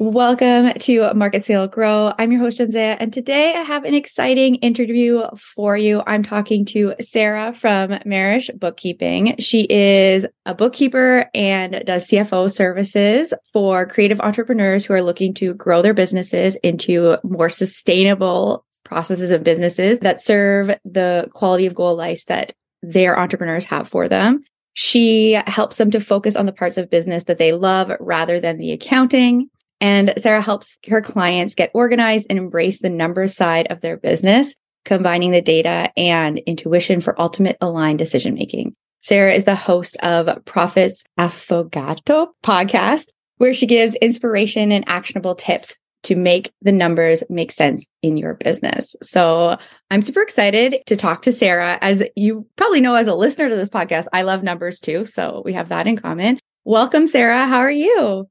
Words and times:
Welcome 0.00 0.74
to 0.74 1.12
Market 1.14 1.42
Scale 1.42 1.66
Grow. 1.66 2.12
I'm 2.16 2.30
your 2.30 2.40
host, 2.40 2.60
Jenzaia, 2.60 2.96
and 3.00 3.12
today 3.12 3.52
I 3.56 3.64
have 3.64 3.82
an 3.82 3.94
exciting 3.94 4.54
interview 4.56 5.24
for 5.36 5.76
you. 5.76 6.04
I'm 6.06 6.22
talking 6.22 6.64
to 6.66 6.94
Sara 7.00 7.52
from 7.52 7.90
Mareish 8.06 8.48
Bookkeeping. 8.56 9.34
She 9.40 9.66
is 9.68 10.24
a 10.46 10.54
bookkeeper 10.54 11.28
and 11.34 11.82
does 11.84 12.06
CFO 12.06 12.48
services 12.48 13.34
for 13.52 13.86
creative 13.86 14.20
entrepreneurs 14.20 14.84
who 14.84 14.94
are 14.94 15.02
looking 15.02 15.34
to 15.34 15.52
grow 15.54 15.82
their 15.82 15.94
businesses 15.94 16.54
into 16.62 17.18
more 17.24 17.50
sustainable 17.50 18.64
processes 18.84 19.32
and 19.32 19.44
businesses 19.44 19.98
that 19.98 20.20
serve 20.20 20.70
the 20.84 21.28
quality 21.34 21.66
of 21.66 21.74
goal 21.74 21.96
life 21.96 22.24
that 22.26 22.52
their 22.82 23.18
entrepreneurs 23.18 23.64
have 23.64 23.88
for 23.88 24.08
them. 24.08 24.44
She 24.74 25.32
helps 25.48 25.76
them 25.76 25.90
to 25.90 25.98
focus 25.98 26.36
on 26.36 26.46
the 26.46 26.52
parts 26.52 26.76
of 26.76 26.88
business 26.88 27.24
that 27.24 27.38
they 27.38 27.52
love 27.52 27.90
rather 27.98 28.38
than 28.38 28.58
the 28.58 28.70
accounting. 28.70 29.50
And 29.80 30.14
Sara 30.18 30.42
helps 30.42 30.78
her 30.88 31.00
clients 31.00 31.54
get 31.54 31.70
organized 31.74 32.26
and 32.28 32.38
embrace 32.38 32.80
the 32.80 32.88
numbers 32.88 33.34
side 33.34 33.68
of 33.70 33.80
their 33.80 33.96
business, 33.96 34.54
combining 34.84 35.30
the 35.30 35.42
data 35.42 35.92
and 35.96 36.38
intuition 36.46 37.00
for 37.00 37.20
ultimate 37.20 37.56
aligned 37.60 37.98
decision 37.98 38.34
making. 38.34 38.74
Sara 39.02 39.32
is 39.32 39.44
the 39.44 39.54
host 39.54 39.96
of 40.02 40.44
Profits 40.44 41.04
Affogato 41.18 42.28
podcast, 42.42 43.12
where 43.36 43.54
she 43.54 43.66
gives 43.66 43.94
inspiration 43.96 44.72
and 44.72 44.84
actionable 44.88 45.34
tips 45.34 45.76
to 46.04 46.16
make 46.16 46.52
the 46.62 46.72
numbers 46.72 47.22
make 47.28 47.52
sense 47.52 47.86
in 48.02 48.16
your 48.16 48.34
business. 48.34 48.94
So 49.02 49.58
I'm 49.90 50.02
super 50.02 50.22
excited 50.22 50.76
to 50.86 50.96
talk 50.96 51.22
to 51.22 51.32
Sara. 51.32 51.78
As 51.80 52.02
you 52.16 52.46
probably 52.56 52.80
know, 52.80 52.94
as 52.94 53.06
a 53.06 53.14
listener 53.14 53.48
to 53.48 53.56
this 53.56 53.68
podcast, 53.68 54.06
I 54.12 54.22
love 54.22 54.42
numbers 54.42 54.80
too. 54.80 55.04
So 55.04 55.42
we 55.44 55.52
have 55.54 55.68
that 55.70 55.86
in 55.86 55.96
common. 55.96 56.38
Welcome, 56.64 57.06
Sarah. 57.06 57.46
How 57.46 57.58
are 57.58 57.70
you? 57.70 58.28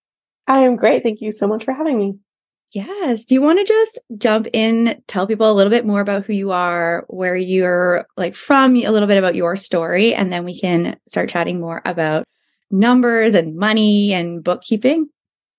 I 0.48 0.59
am 0.59 0.76
great. 0.76 1.03
Thank 1.03 1.22
you 1.22 1.31
so 1.31 1.48
much 1.48 1.66
for 1.66 1.73
having 1.73 2.00
me. 2.00 2.17
Yes. 2.73 3.23
Do 3.23 3.36
you 3.36 3.42
want 3.42 3.59
to 3.59 3.66
just 3.66 4.00
jump 4.17 4.48
in, 4.52 5.02
tell 5.08 5.26
people 5.26 5.50
a 5.50 5.53
little 5.53 5.70
bit 5.70 5.86
more 5.86 6.02
about 6.02 6.26
who 6.26 6.34
you 6.34 6.52
are, 6.52 7.06
where 7.08 7.36
you're 7.36 8.06
like 8.17 8.36
from, 8.36 8.75
a 8.75 8.90
little 8.90 9.08
bit 9.08 9.18
about 9.18 9.36
your 9.36 9.56
story, 9.56 10.14
and 10.14 10.31
then 10.31 10.44
we 10.44 10.59
can 10.59 10.98
start 11.08 11.30
chatting 11.30 11.62
more 11.62 11.81
about 11.86 12.25
numbers 12.70 13.36
and 13.36 13.56
money 13.56 14.14
and 14.14 14.44
bookkeeping? 14.44 15.09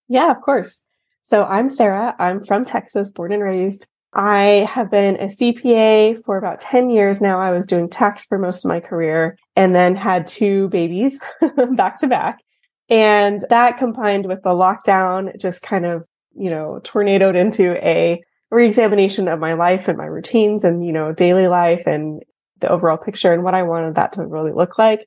Yeah, 0.09 0.31
of 0.31 0.41
course. 0.43 0.85
So 1.23 1.45
I'm 1.45 1.71
Sara. 1.71 2.15
I'm 2.19 2.45
from 2.45 2.65
Texas, 2.65 3.11
born 3.11 3.33
and 3.33 3.43
raised. 3.43 3.87
I 4.15 4.67
have 4.71 4.91
been 4.91 5.17
a 5.17 5.27
CPA 5.27 6.25
for 6.25 6.39
about 6.39 6.61
10 6.61 6.91
years 6.91 7.21
now. 7.21 7.41
I 7.41 7.51
was 7.51 7.67
doing 7.67 7.89
tax 7.89 8.25
for 8.25 8.39
most 8.39 8.65
of 8.65 8.69
my 8.71 8.81
career 8.81 9.39
and 9.55 9.75
then 9.75 9.97
had 9.97 10.27
two 10.27 10.69
babies 10.69 11.21
back 11.73 11.99
to 11.99 12.07
back. 12.07 12.41
And 12.89 13.45
that 13.51 13.79
combined 13.79 14.27
with 14.27 14.43
the 14.43 14.51
lockdown 14.51 15.39
just 15.39 15.63
kind 15.63 15.85
of, 15.85 16.07
you 16.35 16.51
know, 16.51 16.81
tornadoed 16.85 17.37
into 17.37 17.73
a 17.87 18.23
reexamination 18.51 19.29
of 19.29 19.39
my 19.39 19.53
life 19.53 19.89
and 19.89 19.99
my 19.99 20.07
routines 20.07 20.65
and, 20.65 20.85
you 20.85 20.93
know, 20.93 21.13
daily 21.13 21.49
life 21.49 21.87
and 21.87 22.23
the 22.61 22.69
overall 22.69 22.97
picture 22.97 23.33
and 23.33 23.45
what 23.45 23.55
I 23.55 23.63
wanted 23.63 23.97
that 23.97 24.15
to 24.15 24.27
really 24.27 24.53
look 24.53 24.79
like. 24.79 25.07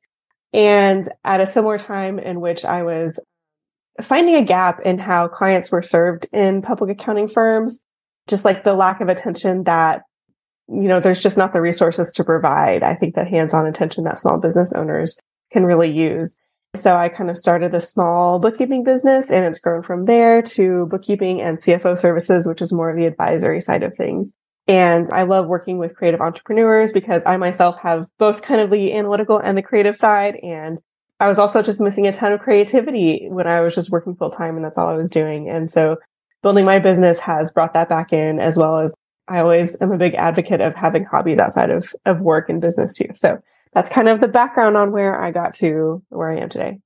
And 0.53 1.07
at 1.23 1.41
a 1.41 1.47
similar 1.47 1.77
time 1.77 2.19
in 2.19 2.39
which 2.39 2.65
I 2.65 2.83
was 2.83 3.19
finding 4.01 4.35
a 4.35 4.43
gap 4.43 4.79
in 4.85 4.99
how 4.99 5.27
clients 5.27 5.71
were 5.71 5.81
served 5.81 6.27
in 6.31 6.61
public 6.61 6.91
accounting 6.91 7.27
firms, 7.27 7.81
just 8.27 8.45
like 8.45 8.63
the 8.63 8.73
lack 8.73 9.01
of 9.01 9.09
attention 9.09 9.63
that, 9.63 10.03
you 10.67 10.87
know, 10.87 10.99
there's 10.99 11.23
just 11.23 11.37
not 11.37 11.51
the 11.51 11.61
resources 11.61 12.13
to 12.13 12.23
provide. 12.23 12.83
I 12.83 12.95
think 12.95 13.15
that 13.15 13.27
hands-on 13.27 13.65
attention 13.65 14.03
that 14.03 14.17
small 14.17 14.39
business 14.39 14.71
owners 14.73 15.17
can 15.51 15.65
really 15.65 15.91
use. 15.91 16.37
So 16.75 16.95
I 16.95 17.09
kind 17.09 17.29
of 17.29 17.37
started 17.37 17.75
a 17.75 17.81
small 17.81 18.39
bookkeeping 18.39 18.83
business 18.83 19.29
and 19.29 19.43
it's 19.43 19.59
grown 19.59 19.83
from 19.83 20.05
there 20.05 20.41
to 20.41 20.87
bookkeeping 20.89 21.41
and 21.41 21.59
CFO 21.59 21.97
services, 21.97 22.47
which 22.47 22.61
is 22.61 22.71
more 22.71 22.89
of 22.89 22.97
the 22.97 23.05
advisory 23.05 23.59
side 23.59 23.83
of 23.83 23.93
things. 23.93 24.35
And 24.67 25.09
I 25.11 25.23
love 25.23 25.47
working 25.47 25.79
with 25.79 25.97
creative 25.97 26.21
entrepreneurs 26.21 26.93
because 26.93 27.25
I 27.25 27.35
myself 27.35 27.77
have 27.81 28.07
both 28.17 28.41
kind 28.41 28.61
of 28.61 28.71
the 28.71 28.93
analytical 28.93 29.37
and 29.37 29.57
the 29.57 29.61
creative 29.61 29.97
side. 29.97 30.35
And 30.41 30.79
I 31.19 31.27
was 31.27 31.39
also 31.39 31.61
just 31.61 31.81
missing 31.81 32.07
a 32.07 32.13
ton 32.13 32.31
of 32.31 32.39
creativity 32.39 33.27
when 33.29 33.47
I 33.47 33.59
was 33.59 33.75
just 33.75 33.91
working 33.91 34.15
full 34.15 34.31
time 34.31 34.55
and 34.55 34.63
that's 34.63 34.77
all 34.77 34.87
I 34.87 34.95
was 34.95 35.09
doing. 35.09 35.49
And 35.49 35.69
so 35.69 35.97
building 36.41 36.63
my 36.63 36.79
business 36.79 37.19
has 37.19 37.51
brought 37.51 37.73
that 37.73 37.89
back 37.89 38.13
in 38.13 38.39
as 38.39 38.55
well 38.55 38.79
as 38.79 38.93
I 39.27 39.39
always 39.39 39.75
am 39.81 39.91
a 39.91 39.97
big 39.97 40.15
advocate 40.15 40.61
of 40.61 40.73
having 40.73 41.03
hobbies 41.03 41.37
outside 41.37 41.69
of, 41.69 41.93
of 42.05 42.21
work 42.21 42.49
and 42.49 42.61
business 42.61 42.95
too. 42.95 43.09
So 43.13 43.39
that's 43.73 43.89
kind 43.89 44.09
of 44.09 44.19
the 44.19 44.27
background 44.27 44.77
on 44.77 44.91
where 44.91 45.21
I 45.21 45.31
got 45.31 45.53
to 45.55 46.03
where 46.09 46.31
I 46.31 46.39
am 46.39 46.49
today. 46.49 46.79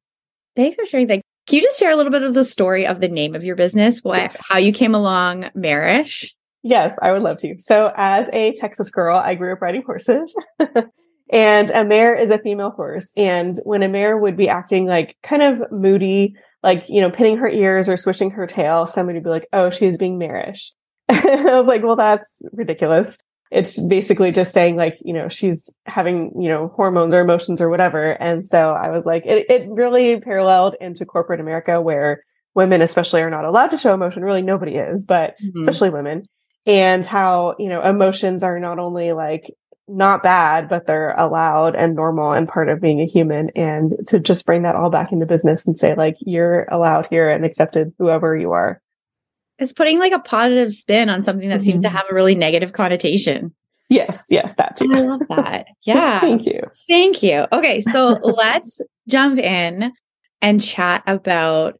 Thanks 0.55 0.75
for 0.75 0.85
sharing 0.85 1.07
that. 1.07 1.21
Can 1.47 1.57
you 1.57 1.63
just 1.63 1.79
share 1.79 1.91
a 1.91 1.95
little 1.95 2.11
bit 2.11 2.23
of 2.23 2.33
the 2.33 2.43
story 2.43 2.87
of 2.87 3.01
the 3.01 3.07
name 3.07 3.35
of 3.35 3.43
your 3.43 3.55
business? 3.55 3.99
What, 3.99 4.17
yes. 4.17 4.41
how 4.49 4.57
you 4.57 4.71
came 4.71 4.95
along 4.95 5.49
Mareish? 5.55 6.31
Yes, 6.63 6.95
I 7.01 7.11
would 7.11 7.21
love 7.21 7.37
to. 7.39 7.55
So 7.59 7.91
as 7.95 8.29
a 8.33 8.53
Texas 8.55 8.89
girl, 8.89 9.19
I 9.19 9.35
grew 9.35 9.53
up 9.53 9.61
riding 9.61 9.83
horses. 9.83 10.33
and 11.31 11.69
a 11.69 11.85
mare 11.85 12.15
is 12.15 12.31
a 12.31 12.39
female 12.39 12.71
horse. 12.71 13.11
And 13.15 13.55
when 13.63 13.83
a 13.83 13.87
mare 13.87 14.17
would 14.17 14.35
be 14.35 14.49
acting 14.49 14.87
like 14.87 15.15
kind 15.21 15.43
of 15.43 15.71
moody, 15.71 16.35
like, 16.63 16.85
you 16.87 17.01
know, 17.01 17.11
pinning 17.11 17.37
her 17.37 17.49
ears 17.49 17.87
or 17.87 17.97
swishing 17.97 18.31
her 18.31 18.47
tail, 18.47 18.87
somebody 18.87 19.19
would 19.19 19.23
be 19.23 19.29
like, 19.29 19.47
oh, 19.53 19.69
she's 19.69 19.99
being 19.99 20.17
marish. 20.17 20.73
I 21.09 21.43
was 21.51 21.67
like, 21.67 21.83
well, 21.83 21.95
that's 21.95 22.41
ridiculous 22.51 23.19
it's 23.55 23.81
basically 23.87 24.33
just 24.33 24.51
saying 24.51 24.75
like, 24.75 24.97
you 25.01 25.13
know, 25.13 25.29
she's 25.29 25.69
having, 25.85 26.33
you 26.37 26.49
know, 26.49 26.67
hormones 26.75 27.13
or 27.13 27.21
emotions 27.21 27.61
or 27.61 27.69
whatever. 27.69 28.11
And 28.11 28.45
so 28.45 28.71
I 28.71 28.89
was 28.89 29.05
like, 29.05 29.25
it, 29.25 29.49
it 29.49 29.69
really 29.69 30.19
paralleled 30.19 30.75
into 30.81 31.05
corporate 31.05 31.39
America 31.39 31.81
where 31.81 32.23
women 32.53 32.81
especially 32.81 33.21
are 33.21 33.29
not 33.29 33.45
allowed 33.45 33.71
to 33.71 33.77
show 33.77 33.93
emotion. 33.93 34.23
Really 34.23 34.41
nobody 34.41 34.75
is, 34.75 35.05
but 35.05 35.35
mm-hmm. 35.41 35.59
especially 35.59 35.89
women 35.89 36.23
and 36.65 37.05
how, 37.05 37.55
you 37.57 37.69
know, 37.69 37.81
emotions 37.81 38.43
are 38.43 38.59
not 38.59 38.77
only 38.77 39.13
like 39.13 39.49
not 39.87 40.21
bad, 40.21 40.67
but 40.67 40.85
they're 40.85 41.11
allowed 41.11 41.75
and 41.75 41.95
normal 41.95 42.33
and 42.33 42.49
part 42.49 42.67
of 42.67 42.81
being 42.81 42.99
a 42.99 43.05
human. 43.05 43.51
And 43.55 43.91
to 44.07 44.19
just 44.19 44.45
bring 44.45 44.63
that 44.63 44.75
all 44.75 44.89
back 44.89 45.13
into 45.13 45.25
business 45.25 45.65
and 45.65 45.77
say 45.77 45.95
like, 45.95 46.17
you're 46.19 46.65
allowed 46.65 47.07
here 47.09 47.29
and 47.29 47.45
accepted 47.45 47.93
whoever 47.99 48.35
you 48.35 48.51
are 48.51 48.81
it's 49.59 49.73
putting 49.73 49.99
like 49.99 50.11
a 50.11 50.19
positive 50.19 50.73
spin 50.73 51.09
on 51.09 51.23
something 51.23 51.49
that 51.49 51.59
mm-hmm. 51.59 51.65
seems 51.65 51.81
to 51.81 51.87
mm-hmm. 51.87 51.97
have 51.97 52.05
a 52.09 52.13
really 52.13 52.35
negative 52.35 52.73
connotation. 52.73 53.53
Yes, 53.89 54.25
yes, 54.29 54.55
that 54.55 54.75
too. 54.75 54.91
I 54.93 55.01
love 55.01 55.21
that. 55.29 55.67
Yeah. 55.83 56.19
Thank 56.19 56.47
you. 56.47 56.61
Thank 56.87 57.21
you. 57.21 57.45
Okay, 57.51 57.81
so 57.81 58.13
let's 58.23 58.81
jump 59.07 59.37
in 59.37 59.93
and 60.41 60.61
chat 60.61 61.03
about 61.05 61.79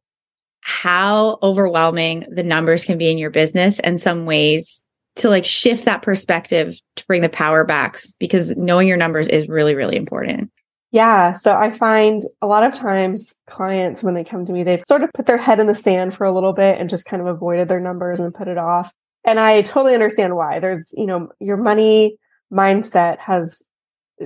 how 0.62 1.40
overwhelming 1.42 2.26
the 2.30 2.44
numbers 2.44 2.86
can 2.86 2.98
be 2.98 3.10
in 3.10 3.18
your 3.18 3.32
business 3.32 3.80
and 3.80 4.00
some 4.00 4.26
ways 4.26 4.84
to 5.16 5.30
like 5.30 5.46
shift 5.46 5.86
that 5.86 6.04
perspective 6.04 6.80
to 6.98 7.06
bring 7.08 7.22
the 7.22 7.30
power 7.30 7.64
back 7.64 7.98
because 8.20 8.52
knowing 8.58 8.88
your 8.88 8.98
numbers 8.98 9.28
is 9.28 9.48
really 9.48 9.76
really 9.76 9.96
important. 9.96 10.52
Yeah. 10.96 11.34
So 11.34 11.54
I 11.54 11.72
find 11.72 12.22
a 12.42 12.48
lot 12.48 12.64
of 12.64 12.74
times 12.74 13.36
clients, 13.50 14.02
when 14.02 14.14
they 14.14 14.24
come 14.24 14.46
to 14.46 14.54
me, 14.54 14.64
they've 14.64 14.82
sort 14.88 15.04
of 15.04 15.10
put 15.14 15.26
their 15.26 15.36
head 15.36 15.60
in 15.60 15.68
the 15.68 15.76
sand 15.76 16.14
for 16.14 16.24
a 16.24 16.34
little 16.34 16.54
bit 16.54 16.80
and 16.80 16.90
just 16.90 17.04
kind 17.04 17.22
of 17.22 17.28
avoided 17.28 17.68
their 17.68 17.82
numbers 17.82 18.22
and 18.22 18.34
put 18.34 18.48
it 18.48 18.58
off. 18.58 18.94
And 19.26 19.38
I 19.38 19.62
totally 19.64 19.94
understand 19.94 20.38
why. 20.38 20.60
There's, 20.60 20.94
you 20.96 21.06
know, 21.06 21.28
your 21.42 21.58
money 21.58 22.16
mindset 22.50 23.20
has 23.20 23.62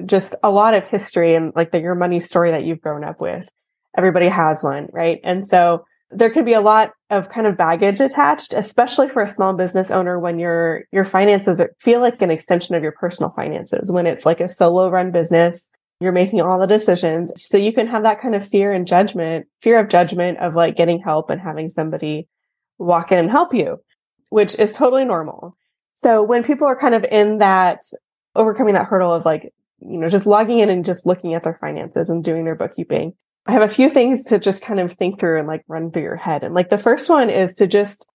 just 0.05 0.35
a 0.43 0.51
lot 0.51 0.75
of 0.75 0.83
history 0.83 1.33
and 1.33 1.51
like 1.55 1.71
the, 1.71 1.81
your 1.81 1.95
money 1.95 2.19
story 2.19 2.51
that 2.51 2.65
you've 2.65 2.81
grown 2.81 3.03
up 3.03 3.19
with. 3.19 3.49
Everybody 3.97 4.27
has 4.27 4.61
one, 4.61 4.89
right? 4.93 5.19
And 5.23 5.47
so 5.47 5.85
there 6.11 6.29
can 6.29 6.45
be 6.45 6.53
a 6.53 6.61
lot 6.61 6.91
of 7.09 7.29
kind 7.29 7.47
of 7.47 7.57
baggage 7.57 7.99
attached, 7.99 8.53
especially 8.53 9.09
for 9.09 9.23
a 9.23 9.27
small 9.27 9.53
business 9.53 9.89
owner 9.89 10.19
when 10.19 10.37
your 10.37 10.83
your 10.91 11.03
finances 11.03 11.59
feel 11.79 11.99
like 11.99 12.21
an 12.21 12.29
extension 12.29 12.75
of 12.75 12.83
your 12.83 12.91
personal 12.91 13.33
finances. 13.35 13.91
When 13.91 14.05
it's 14.05 14.27
like 14.27 14.39
a 14.39 14.47
solo 14.47 14.87
run 14.89 15.11
business, 15.11 15.67
you're 15.99 16.11
making 16.11 16.41
all 16.41 16.59
the 16.59 16.67
decisions. 16.67 17.31
So 17.35 17.57
you 17.57 17.73
can 17.73 17.87
have 17.87 18.03
that 18.03 18.21
kind 18.21 18.35
of 18.35 18.47
fear 18.47 18.71
and 18.71 18.87
judgment, 18.87 19.47
fear 19.61 19.79
of 19.79 19.89
judgment 19.89 20.39
of 20.39 20.55
like 20.55 20.75
getting 20.75 20.99
help 20.99 21.29
and 21.29 21.41
having 21.41 21.69
somebody 21.69 22.27
walk 22.77 23.11
in 23.11 23.17
and 23.17 23.29
help 23.29 23.53
you, 23.53 23.77
which 24.29 24.55
is 24.55 24.75
totally 24.75 25.03
normal. 25.03 25.57
So 25.95 26.23
when 26.23 26.43
people 26.43 26.67
are 26.67 26.79
kind 26.79 26.95
of 26.95 27.03
in 27.03 27.39
that 27.39 27.81
overcoming 28.35 28.75
that 28.75 28.87
hurdle 28.87 29.13
of 29.13 29.25
like, 29.25 29.51
you 29.79 29.97
know, 29.97 30.07
just 30.07 30.25
logging 30.25 30.59
in 30.59 30.69
and 30.69 30.85
just 30.85 31.05
looking 31.05 31.33
at 31.33 31.43
their 31.43 31.55
finances 31.55 32.09
and 32.09 32.23
doing 32.23 32.45
their 32.45 32.55
bookkeeping, 32.55 33.13
I 33.45 33.51
have 33.51 33.61
a 33.61 33.67
few 33.67 33.89
things 33.89 34.25
to 34.25 34.39
just 34.39 34.63
kind 34.63 34.79
of 34.79 34.93
think 34.93 35.19
through 35.19 35.39
and 35.39 35.47
like 35.47 35.63
run 35.67 35.91
through 35.91 36.03
your 36.03 36.15
head. 36.15 36.43
And 36.43 36.53
like 36.53 36.69
the 36.69 36.77
first 36.77 37.09
one 37.09 37.29
is 37.29 37.55
to 37.55 37.67
just 37.67 38.07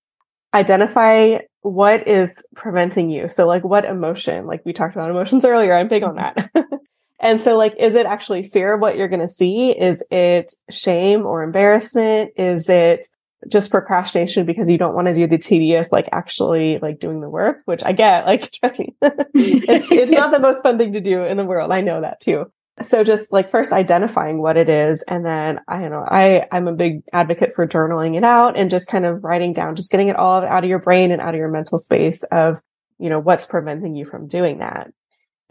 identify 0.55 1.39
what 1.61 2.07
is 2.07 2.43
preventing 2.55 3.11
you. 3.11 3.29
So 3.29 3.47
like 3.47 3.65
what 3.65 3.85
emotion, 3.85 4.47
like 4.47 4.63
we 4.65 4.73
talked 4.73 4.95
about 4.95 5.11
emotions 5.11 5.45
earlier. 5.45 5.75
I'm 5.75 5.89
big 5.89 6.05
on 6.05 6.17
that. 6.17 6.51
and 7.25 7.41
so 7.41 7.57
like, 7.57 7.75
is 7.79 7.95
it 7.95 8.05
actually 8.05 8.43
fear 8.43 8.75
of 8.75 8.81
what 8.81 8.99
you're 8.99 9.09
going 9.09 9.21
to 9.21 9.27
see? 9.27 9.71
Is 9.71 10.05
it 10.11 10.53
shame 10.71 11.25
or 11.25 11.43
embarrassment? 11.43 12.33
Is 12.37 12.69
it 12.69 13.07
just 13.49 13.71
procrastination 13.71 14.45
because 14.45 14.71
you 14.71 14.77
don't 14.77 14.95
want 14.95 15.07
to 15.07 15.15
do 15.15 15.27
the 15.27 15.39
tedious, 15.39 15.91
like 15.91 16.07
actually 16.13 16.79
like 16.83 17.01
doing 17.01 17.23
the 17.23 17.31
work, 17.31 17.63
which 17.65 17.83
I 17.83 17.93
get, 17.93 18.27
like, 18.27 18.51
trust 18.61 18.79
me, 18.79 18.95
it's, 19.03 19.91
it's 19.91 20.13
not 20.13 20.33
the 20.33 20.39
most 20.39 20.63
fun 20.63 20.77
thing 20.77 20.93
to 20.93 21.01
do 21.01 21.25
in 21.25 21.39
the 21.39 21.47
world. 21.47 21.73
I 21.73 21.81
know 21.81 22.03
that 22.03 22.21
too. 22.21 22.53
So 22.83 23.05
just 23.05 23.33
like 23.33 23.51
first 23.51 23.73
identifying 23.73 24.43
what 24.43 24.59
it 24.59 24.69
is. 24.69 25.03
And 25.09 25.25
then 25.25 25.61
I 25.67 25.81
don't 25.81 25.93
know, 25.93 26.05
I, 26.07 26.47
I'm 26.53 26.69
a 26.69 26.75
big 26.75 27.05
advocate 27.11 27.55
for 27.55 27.67
journaling 27.67 28.19
it 28.19 28.25
out 28.25 28.59
and 28.59 28.69
just 28.69 28.89
kind 28.89 29.07
of 29.07 29.25
writing 29.25 29.55
down, 29.55 29.77
just 29.77 29.91
getting 29.91 30.09
it 30.09 30.17
all 30.17 30.45
out 30.45 30.63
of 30.63 30.69
your 30.69 30.79
brain 30.79 31.11
and 31.11 31.23
out 31.23 31.35
of 31.35 31.39
your 31.39 31.51
mental 31.51 31.79
space 31.79 32.23
of, 32.25 32.61
you 32.99 33.09
know, 33.09 33.19
what's 33.19 33.47
preventing 33.47 33.95
you 33.95 34.05
from 34.05 34.29
doing 34.29 34.59
that. 34.59 34.91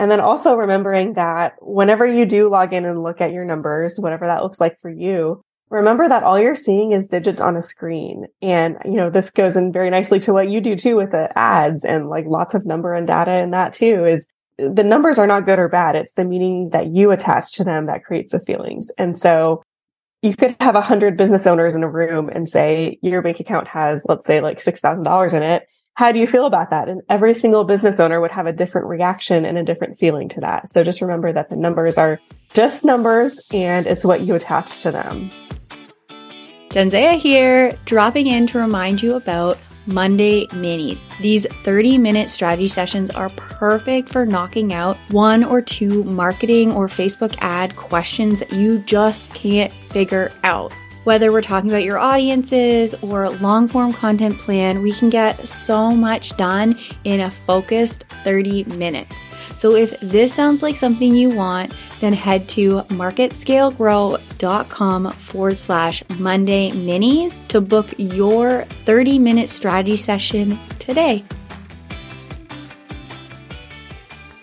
And 0.04 0.12
then 0.12 0.20
also 0.20 0.56
remembering 0.56 1.14
that 1.14 1.54
whenever 1.62 2.06
you 2.06 2.26
do 2.26 2.50
log 2.50 2.74
in 2.74 2.84
and 2.84 3.02
look 3.02 3.22
at 3.22 3.32
your 3.32 3.46
numbers, 3.46 3.98
whatever 3.98 4.26
that 4.26 4.44
looks 4.44 4.60
like 4.60 4.78
for 4.82 4.90
you, 4.90 5.42
remember 5.70 6.10
that 6.10 6.24
all 6.24 6.38
you're 6.38 6.56
seeing 6.56 6.92
is 6.92 7.08
digits 7.08 7.40
on 7.40 7.56
a 7.56 7.62
screen. 7.62 8.26
And, 8.42 8.76
you 8.84 8.96
know, 8.96 9.10
this 9.10 9.30
goes 9.30 9.56
in 9.56 9.72
very 9.72 9.90
nicely 9.90 10.20
to 10.20 10.34
what 10.34 10.50
you 10.50 10.60
do 10.60 10.76
too 10.76 10.98
with 10.98 11.12
the 11.12 11.30
ads 11.40 11.86
and 11.86 12.10
like 12.10 12.26
lots 12.28 12.54
of 12.54 12.66
number 12.66 12.94
and 12.94 13.08
data 13.08 13.32
and 13.32 13.54
that 13.54 13.76
too 13.76 14.04
is 14.04 14.28
the 14.58 14.84
numbers 14.84 15.18
are 15.18 15.26
not 15.26 15.46
good 15.46 15.58
or 15.58 15.70
bad. 15.70 15.96
It's 15.96 16.12
the 16.12 16.26
meaning 16.26 16.72
that 16.72 16.88
you 16.88 17.12
attach 17.12 17.54
to 17.54 17.64
them 17.64 17.86
that 17.86 18.04
creates 18.04 18.34
the 18.34 18.42
feelings. 18.42 18.92
And 18.98 19.18
so 19.18 19.64
you 20.22 20.36
could 20.36 20.58
have 20.60 20.76
a 20.76 20.82
hundred 20.82 21.16
business 21.16 21.48
owners 21.48 21.76
in 21.76 21.84
a 21.84 21.90
room 21.90 22.28
and 22.28 22.50
say 22.50 23.00
your 23.02 23.22
bank 23.22 23.40
account 23.40 23.70
has, 23.70 24.06
let's 24.10 24.26
say 24.26 24.42
like 24.42 24.58
$6,000 24.58 25.34
in 25.34 25.44
it. 25.44 25.66
How 25.96 26.12
do 26.12 26.18
you 26.18 26.26
feel 26.26 26.48
about 26.48 26.72
that? 26.72 26.90
And 26.90 27.02
every 27.08 27.36
single 27.36 27.66
business 27.66 28.00
owner 28.00 28.20
would 28.20 28.32
have 28.32 28.48
a 28.48 28.52
different 28.52 28.88
reaction 28.88 29.46
and 29.46 29.60
a 29.60 29.64
different 29.64 29.98
feeling 29.98 30.28
to 30.30 30.42
that. 30.42 30.72
So 30.72 30.84
just 30.84 31.02
remember 31.02 31.32
that 31.32 31.50
the 31.50 31.56
numbers 31.56 32.00
are 32.00 32.20
just 32.54 32.84
numbers 32.84 33.40
and 33.52 33.86
it's 33.86 34.04
what 34.04 34.22
you 34.22 34.34
attach 34.34 34.82
to 34.82 34.92
them. 34.92 35.30
Jenzaia 36.70 37.20
here, 37.20 37.74
dropping 37.86 38.26
in 38.26 38.48
to 38.48 38.58
remind 38.58 39.04
you 39.04 39.14
about 39.14 39.60
Monday 39.86 40.48
minis. 40.48 41.04
These 41.20 41.46
30 41.64 42.00
minute 42.00 42.32
strategy 42.32 42.68
sessions 42.68 43.12
are 43.12 43.30
perfect 43.30 44.10
for 44.10 44.26
knocking 44.26 44.74
out 44.74 44.98
one 45.12 45.44
or 45.44 45.62
two 45.62 46.04
marketing 46.06 46.74
or 46.74 46.88
Facebook 46.88 47.36
ad 47.40 47.76
questions 47.76 48.40
that 48.40 48.52
you 48.52 48.80
just 48.80 49.32
can't 49.36 49.72
figure 49.72 50.32
out. 50.44 50.74
Whether 51.04 51.34
we're 51.34 51.42
talking 51.42 51.70
about 51.70 51.84
your 51.84 52.00
audiences 52.00 52.96
or 53.02 53.30
long 53.30 53.68
form 53.68 53.92
content 53.92 54.38
plan, 54.38 54.82
we 54.82 54.94
can 54.94 55.10
get 55.10 55.46
so 55.46 55.92
much 55.92 56.38
done 56.38 56.80
in 57.04 57.20
a 57.20 57.30
focused 57.30 58.06
30 58.24 58.64
minutes. 58.76 59.14
So 59.60 59.76
if 59.76 60.00
this 60.00 60.34
sounds 60.34 60.64
like 60.64 60.78
something 60.78 61.14
you 61.14 61.30
want, 61.30 61.74
then 62.00 62.14
head 62.14 62.48
to 62.50 62.84
marketscalegrow.com 62.84 65.12
forward 65.12 65.58
slash 65.58 66.04
Monday 66.18 66.72
minis 66.72 67.46
to 67.50 67.60
book 67.60 67.94
your 67.98 68.64
30 68.86 69.20
minute 69.20 69.50
strategy 69.50 69.98
session 69.98 70.58
today. 70.80 71.26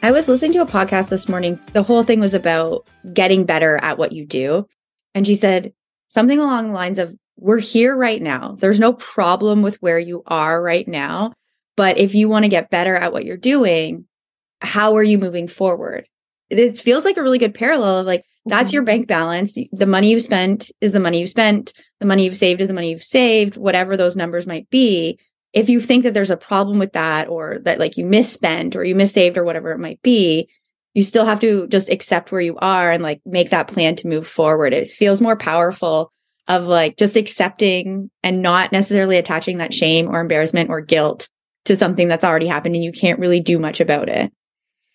I 0.02 0.12
was 0.12 0.28
listening 0.28 0.52
to 0.52 0.60
a 0.60 0.66
podcast 0.66 1.08
this 1.08 1.26
morning. 1.26 1.58
The 1.72 1.82
whole 1.82 2.02
thing 2.02 2.20
was 2.20 2.34
about 2.34 2.86
getting 3.14 3.44
better 3.44 3.78
at 3.82 3.96
what 3.96 4.12
you 4.12 4.26
do. 4.26 4.66
And 5.14 5.26
she 5.26 5.34
said, 5.34 5.72
something 6.10 6.38
along 6.38 6.68
the 6.68 6.74
lines 6.74 6.98
of 6.98 7.14
we're 7.36 7.58
here 7.58 7.96
right 7.96 8.20
now. 8.20 8.56
There's 8.58 8.78
no 8.78 8.92
problem 8.92 9.62
with 9.62 9.76
where 9.80 9.98
you 9.98 10.22
are 10.26 10.60
right 10.60 10.86
now. 10.86 11.32
But 11.76 11.96
if 11.96 12.14
you 12.14 12.28
want 12.28 12.44
to 12.44 12.50
get 12.50 12.68
better 12.68 12.94
at 12.94 13.12
what 13.12 13.24
you're 13.24 13.38
doing, 13.38 14.04
how 14.60 14.96
are 14.96 15.02
you 15.02 15.16
moving 15.16 15.48
forward? 15.48 16.06
It 16.50 16.78
feels 16.78 17.06
like 17.06 17.16
a 17.16 17.22
really 17.22 17.38
good 17.38 17.54
parallel 17.54 18.00
of 18.00 18.06
like, 18.06 18.24
that's 18.44 18.68
mm-hmm. 18.68 18.74
your 18.74 18.82
bank 18.82 19.06
balance. 19.06 19.56
The 19.72 19.86
money 19.86 20.10
you've 20.10 20.22
spent 20.22 20.70
is 20.82 20.92
the 20.92 21.00
money 21.00 21.20
you've 21.20 21.30
spent. 21.30 21.72
The 22.00 22.06
money 22.06 22.24
you've 22.24 22.36
saved 22.36 22.60
is 22.60 22.68
the 22.68 22.74
money 22.74 22.90
you've 22.90 23.04
saved, 23.04 23.56
whatever 23.56 23.96
those 23.96 24.16
numbers 24.16 24.46
might 24.46 24.68
be. 24.68 25.18
If 25.52 25.68
you 25.68 25.80
think 25.80 26.02
that 26.04 26.12
there's 26.12 26.30
a 26.30 26.36
problem 26.36 26.78
with 26.78 26.92
that 26.92 27.28
or 27.28 27.58
that 27.64 27.78
like 27.78 27.96
you 27.96 28.04
misspent 28.04 28.76
or 28.76 28.84
you 28.84 28.94
missaved 28.94 29.36
or 29.36 29.44
whatever 29.44 29.72
it 29.72 29.78
might 29.78 30.02
be, 30.02 30.48
you 30.94 31.02
still 31.02 31.24
have 31.24 31.40
to 31.40 31.66
just 31.68 31.88
accept 31.88 32.32
where 32.32 32.40
you 32.40 32.56
are 32.58 32.90
and 32.90 33.02
like 33.02 33.20
make 33.24 33.50
that 33.50 33.68
plan 33.68 33.94
to 33.96 34.08
move 34.08 34.26
forward. 34.26 34.72
It 34.72 34.88
feels 34.88 35.20
more 35.20 35.36
powerful 35.36 36.12
of 36.48 36.66
like 36.66 36.96
just 36.96 37.16
accepting 37.16 38.10
and 38.22 38.42
not 38.42 38.72
necessarily 38.72 39.16
attaching 39.16 39.58
that 39.58 39.72
shame 39.72 40.08
or 40.08 40.20
embarrassment 40.20 40.68
or 40.68 40.80
guilt 40.80 41.28
to 41.66 41.76
something 41.76 42.08
that's 42.08 42.24
already 42.24 42.48
happened 42.48 42.74
and 42.74 42.84
you 42.84 42.92
can't 42.92 43.20
really 43.20 43.40
do 43.40 43.58
much 43.58 43.80
about 43.80 44.08
it. 44.08 44.32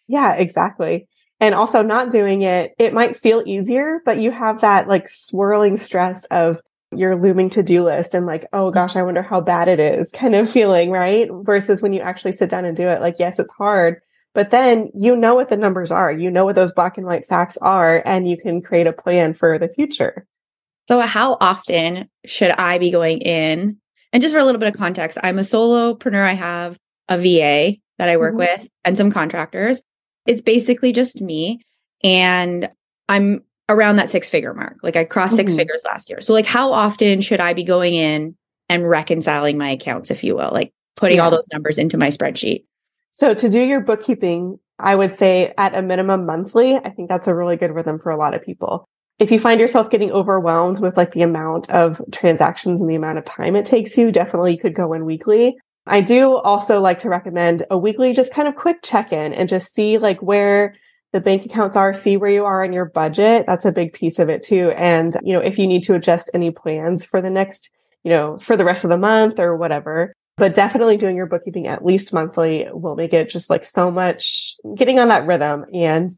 Yeah, 0.07 0.33
exactly. 0.33 1.07
And 1.39 1.56
also 1.56 1.81
not 1.81 2.12
doing 2.12 2.42
it, 2.42 2.74
it 2.77 2.94
might 2.94 3.15
feel 3.15 3.44
easier, 3.45 4.00
but 4.06 4.19
you 4.19 4.31
have 4.31 4.62
that 4.62 4.88
like 4.88 5.07
swirling 5.07 5.77
stress 5.77 6.25
of 6.25 6.59
your 6.92 7.15
looming 7.21 7.50
to-do 7.50 7.83
list 7.83 8.13
and 8.13 8.25
like, 8.25 8.47
oh 8.53 8.65
mm-hmm. 8.65 8.74
gosh, 8.74 8.95
I 8.95 9.03
wonder 9.03 9.21
how 9.21 9.42
bad 9.42 9.68
it 9.68 9.80
is 9.80 10.12
kind 10.12 10.36
of 10.36 10.50
feeling, 10.50 10.92
right? 10.92 11.30
Versus 11.31 11.81
when 11.81 11.94
you 11.94 12.01
actually 12.01 12.31
sit 12.33 12.50
down 12.50 12.65
and 12.65 12.75
do 12.75 12.88
it, 12.88 13.01
like, 13.01 13.15
yes, 13.19 13.39
it's 13.39 13.53
hard, 13.53 14.01
but 14.35 14.51
then 14.51 14.91
you 14.93 15.15
know 15.15 15.33
what 15.33 15.49
the 15.49 15.57
numbers 15.57 15.91
are. 15.91 16.11
You 16.11 16.29
know 16.29 16.45
what 16.45 16.55
those 16.55 16.73
black 16.73 16.97
and 16.97 17.07
white 17.07 17.25
facts 17.25 17.57
are, 17.57 18.03
and 18.05 18.29
you 18.29 18.37
can 18.37 18.61
create 18.61 18.85
a 18.85 18.93
plan 18.93 19.33
for 19.33 19.57
the 19.57 19.69
future. 19.69 20.27
So, 20.87 20.99
how 20.99 21.37
often 21.39 22.09
should 22.25 22.51
I 22.51 22.77
be 22.77 22.91
going 22.91 23.19
in? 23.19 23.77
And 24.13 24.21
just 24.21 24.33
for 24.33 24.39
a 24.39 24.45
little 24.45 24.59
bit 24.59 24.67
of 24.67 24.77
context, 24.77 25.17
I'm 25.23 25.39
a 25.39 25.41
solopreneur. 25.41 26.21
I 26.21 26.33
have 26.33 26.77
a 27.09 27.17
VA 27.17 27.77
that 27.97 28.09
I 28.09 28.17
work 28.17 28.31
mm-hmm. 28.31 28.59
with 28.59 28.69
and 28.83 28.97
some 28.97 29.09
contractors. 29.09 29.81
It's 30.27 30.41
basically 30.41 30.91
just 30.91 31.21
me. 31.21 31.61
And 32.03 32.69
I'm 33.07 33.43
around 33.69 33.95
that 33.95 34.09
six 34.09 34.27
figure 34.27 34.53
mark. 34.53 34.77
Like 34.83 34.95
I 34.95 35.05
crossed 35.05 35.35
mm-hmm. 35.35 35.47
six 35.47 35.55
figures 35.55 35.83
last 35.85 36.09
year. 36.09 36.19
So, 36.21 36.33
like, 36.33 36.45
how 36.45 36.73
often 36.73 37.21
should 37.21 37.39
I 37.39 37.53
be 37.53 37.63
going 37.63 37.93
in 37.93 38.35
and 38.67 38.87
reconciling 38.87 39.57
my 39.57 39.69
accounts, 39.69 40.11
if 40.11 40.25
you 40.25 40.35
will, 40.35 40.51
like 40.51 40.73
putting 40.97 41.17
yeah. 41.17 41.23
all 41.23 41.31
those 41.31 41.47
numbers 41.53 41.77
into 41.77 41.97
my 41.97 42.09
spreadsheet? 42.09 42.65
So 43.15 43.33
to 43.33 43.50
do 43.50 43.62
your 43.62 43.79
bookkeeping, 43.79 44.59
I 44.77 44.94
would 44.94 45.13
say 45.13 45.53
at 45.57 45.73
a 45.73 45.81
minimum 45.81 46.25
monthly. 46.25 46.75
I 46.75 46.89
think 46.89 47.07
that's 47.07 47.29
a 47.29 47.33
really 47.33 47.56
good 47.56 47.73
rhythm 47.73 47.97
for 47.97 48.12
a 48.12 48.17
lot 48.17 48.33
of 48.33 48.44
people. 48.44 48.89
If 49.19 49.31
you 49.31 49.39
find 49.39 49.57
yourself 49.57 49.89
getting 49.89 50.12
overwhelmed 50.12 50.81
with 50.81 50.97
like 50.97 51.13
the 51.13 51.21
amount 51.21 51.69
of 51.69 52.01
transactions 52.11 52.81
and 52.81 52.90
the 52.90 52.95
amount 52.95 53.18
of 53.18 53.23
time 53.23 53.56
it 53.56 53.66
takes 53.66 53.97
you, 53.97 54.11
definitely 54.11 54.51
you 54.51 54.59
could 54.59 54.75
go 54.75 54.92
in 54.92 55.06
weekly. 55.06 55.56
I 55.87 56.01
do 56.01 56.35
also 56.35 56.81
like 56.81 56.99
to 56.99 57.09
recommend 57.09 57.66
a 57.71 57.78
weekly, 57.78 58.11
just 58.11 58.33
kind 58.33 58.49
of 58.49 58.57
quick 58.57 58.83
check 58.83 59.13
in 59.13 59.31
and 59.31 59.47
just 59.47 59.73
see 59.73 59.97
like 59.97 60.21
where 60.21 60.75
the 61.13 61.21
bank 61.21 61.45
accounts 61.45 61.78
are, 61.78 61.94
see 61.94 62.18
where 62.18 62.31
you 62.31 62.44
are 62.44 62.66
in 62.66 62.73
your 62.73 62.83
budget. 62.83 63.45
That's 63.47 63.63
a 63.63 63.71
big 63.71 63.94
piece 63.94 64.19
of 64.19 64.28
it 64.28 64.44
too. 64.44 64.71
And, 64.71 65.18
you 65.23 65.31
know, 65.31 65.40
if 65.40 65.57
you 65.57 65.68
need 65.68 65.83
to 65.83 65.95
adjust 65.95 66.31
any 66.33 66.51
plans 66.51 67.06
for 67.06 67.21
the 67.21 67.30
next, 67.30 67.69
you 68.04 68.09
know, 68.09 68.37
for 68.40 68.57
the 68.57 68.66
rest 68.66 68.83
of 68.83 68.90
the 68.90 68.97
month 68.97 69.40
or 69.40 69.56
whatever, 69.56 70.13
but 70.37 70.54
definitely 70.54 70.97
doing 70.97 71.15
your 71.15 71.27
bookkeeping 71.27 71.68
at 71.68 71.85
least 71.85 72.13
monthly 72.13 72.68
will 72.71 72.95
make 72.95 73.13
it 73.13 73.30
just 73.30 73.49
like 73.49 73.63
so 73.63 73.89
much 73.89 74.56
getting 74.75 74.99
on 74.99 75.07
that 75.07 75.25
rhythm 75.25 75.65
and 75.73 76.11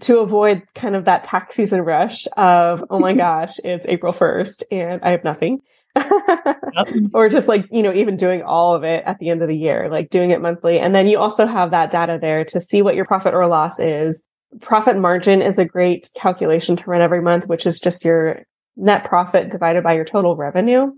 to 0.00 0.20
avoid 0.20 0.62
kind 0.74 0.94
of 0.94 1.06
that 1.06 1.24
tax 1.24 1.56
season 1.56 1.80
rush 1.80 2.26
of, 2.36 2.84
oh 2.90 2.98
my 2.98 3.12
gosh, 3.14 3.58
it's 3.64 3.86
April 3.86 4.12
1st 4.12 4.62
and 4.70 5.02
I 5.02 5.10
have 5.10 5.24
nothing. 5.24 5.60
or 7.14 7.28
just 7.28 7.48
like, 7.48 7.66
you 7.72 7.82
know, 7.82 7.92
even 7.92 8.16
doing 8.16 8.42
all 8.42 8.74
of 8.74 8.84
it 8.84 9.02
at 9.06 9.18
the 9.18 9.30
end 9.30 9.42
of 9.42 9.48
the 9.48 9.56
year, 9.56 9.88
like 9.90 10.10
doing 10.10 10.30
it 10.30 10.40
monthly. 10.40 10.78
And 10.78 10.94
then 10.94 11.08
you 11.08 11.18
also 11.18 11.46
have 11.46 11.72
that 11.72 11.90
data 11.90 12.18
there 12.20 12.44
to 12.46 12.60
see 12.60 12.82
what 12.82 12.94
your 12.94 13.04
profit 13.04 13.34
or 13.34 13.46
loss 13.46 13.80
is. 13.80 14.22
Profit 14.60 14.96
margin 14.96 15.42
is 15.42 15.58
a 15.58 15.64
great 15.64 16.08
calculation 16.14 16.76
to 16.76 16.88
run 16.88 17.00
every 17.00 17.20
month, 17.20 17.48
which 17.48 17.66
is 17.66 17.80
just 17.80 18.04
your 18.04 18.42
net 18.76 19.04
profit 19.04 19.50
divided 19.50 19.82
by 19.82 19.94
your 19.94 20.04
total 20.04 20.36
revenue. 20.36 20.92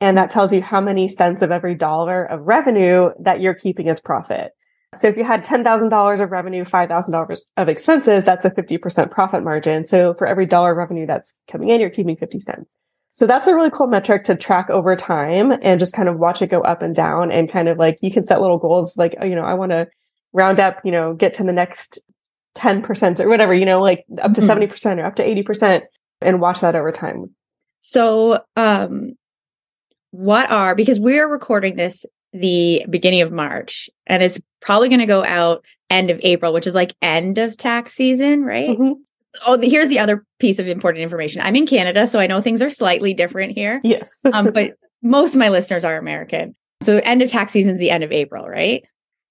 And 0.00 0.18
that 0.18 0.30
tells 0.30 0.52
you 0.52 0.62
how 0.62 0.80
many 0.80 1.08
cents 1.08 1.42
of 1.42 1.50
every 1.50 1.74
dollar 1.74 2.24
of 2.24 2.42
revenue 2.42 3.10
that 3.20 3.40
you're 3.40 3.54
keeping 3.54 3.88
as 3.88 4.00
profit. 4.00 4.52
So 4.98 5.08
if 5.08 5.16
you 5.16 5.24
had 5.24 5.44
$10,000 5.44 6.20
of 6.20 6.30
revenue, 6.30 6.64
$5,000 6.64 7.38
of 7.56 7.68
expenses, 7.68 8.24
that's 8.24 8.44
a 8.44 8.50
50% 8.50 9.10
profit 9.10 9.42
margin. 9.42 9.84
So 9.84 10.14
for 10.14 10.26
every 10.26 10.46
dollar 10.46 10.72
of 10.72 10.78
revenue 10.78 11.06
that's 11.06 11.38
coming 11.50 11.70
in, 11.70 11.80
you're 11.80 11.90
keeping 11.90 12.16
50 12.16 12.38
cents. 12.38 12.70
So 13.10 13.26
that's 13.26 13.48
a 13.48 13.54
really 13.54 13.70
cool 13.70 13.86
metric 13.86 14.24
to 14.24 14.34
track 14.34 14.68
over 14.68 14.94
time 14.94 15.50
and 15.62 15.80
just 15.80 15.94
kind 15.94 16.08
of 16.08 16.18
watch 16.18 16.42
it 16.42 16.48
go 16.48 16.60
up 16.60 16.82
and 16.82 16.94
down 16.94 17.32
and 17.32 17.50
kind 17.50 17.68
of 17.68 17.78
like 17.78 17.98
you 18.02 18.10
can 18.10 18.24
set 18.24 18.42
little 18.42 18.58
goals 18.58 18.94
like, 18.96 19.16
oh, 19.20 19.24
you 19.24 19.34
know, 19.34 19.44
I 19.44 19.54
want 19.54 19.72
to 19.72 19.86
round 20.34 20.60
up, 20.60 20.80
you 20.84 20.92
know, 20.92 21.14
get 21.14 21.34
to 21.34 21.42
the 21.42 21.52
next 21.52 21.98
10% 22.56 23.20
or 23.20 23.28
whatever, 23.28 23.54
you 23.54 23.64
know, 23.64 23.80
like 23.80 24.04
up 24.20 24.34
to 24.34 24.42
mm-hmm. 24.42 24.62
70% 24.62 24.98
or 24.98 25.06
up 25.06 25.16
to 25.16 25.24
80% 25.24 25.82
and 26.20 26.40
watch 26.40 26.60
that 26.60 26.76
over 26.76 26.92
time. 26.92 27.34
So, 27.80 28.40
um, 28.54 29.12
what 30.16 30.50
are 30.50 30.74
because 30.74 30.98
we're 30.98 31.28
recording 31.28 31.76
this 31.76 32.06
the 32.32 32.84
beginning 32.88 33.20
of 33.20 33.30
March 33.32 33.88
and 34.06 34.22
it's 34.22 34.40
probably 34.60 34.88
going 34.88 35.00
to 35.00 35.06
go 35.06 35.24
out 35.24 35.64
end 35.90 36.10
of 36.10 36.18
April, 36.22 36.52
which 36.52 36.66
is 36.66 36.74
like 36.74 36.94
end 37.02 37.38
of 37.38 37.56
tax 37.56 37.92
season, 37.92 38.42
right? 38.44 38.70
Mm-hmm. 38.70 38.92
Oh, 39.46 39.58
here's 39.60 39.88
the 39.88 39.98
other 39.98 40.24
piece 40.38 40.58
of 40.58 40.66
important 40.68 41.02
information. 41.02 41.42
I'm 41.42 41.54
in 41.56 41.66
Canada, 41.66 42.06
so 42.06 42.18
I 42.18 42.26
know 42.26 42.40
things 42.40 42.62
are 42.62 42.70
slightly 42.70 43.12
different 43.12 43.52
here. 43.52 43.80
Yes. 43.84 44.20
um, 44.32 44.50
but 44.52 44.72
most 45.02 45.34
of 45.34 45.38
my 45.38 45.50
listeners 45.50 45.84
are 45.84 45.98
American. 45.98 46.56
So 46.82 46.96
end 47.04 47.20
of 47.20 47.28
tax 47.30 47.52
season 47.52 47.74
is 47.74 47.80
the 47.80 47.90
end 47.90 48.02
of 48.02 48.12
April, 48.12 48.48
right? 48.48 48.82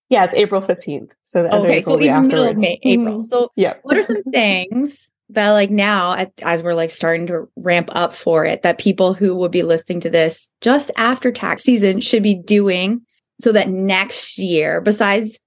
Yeah, 0.10 0.24
it's 0.24 0.36
April 0.36 0.62
15th. 0.62 1.10
So 1.24 1.44
the 1.44 1.56
okay, 1.56 1.82
so 1.82 1.98
in 1.98 2.28
middle 2.28 2.48
of 2.48 2.58
May, 2.58 2.80
April. 2.84 3.20
Mhm. 3.20 3.24
So 3.26 3.50
Yeah. 3.56 3.74
what 3.82 3.98
are 3.98 4.04
some 4.04 4.22
things 4.24 5.12
that 5.30 5.52
like 5.52 5.72
now 5.72 6.14
at, 6.14 6.32
as 6.44 6.62
we're 6.62 6.74
like 6.74 6.92
starting 6.92 7.28
to 7.28 7.50
ramp 7.56 7.90
up 7.94 8.14
for 8.14 8.46
it 8.46 8.62
that 8.62 8.78
people 8.78 9.14
who 9.14 9.36
will 9.36 9.50
be 9.50 9.64
listening 9.64 10.00
to 10.00 10.10
this 10.10 10.52
just 10.62 10.92
after 10.98 11.32
tax 11.32 11.64
season 11.64 12.00
should 12.00 12.24
be 12.24 12.36
doing 12.36 13.02
so 13.40 13.52
that 13.52 13.70
next 13.70 14.38
year 14.38 14.82
besides 14.82 15.40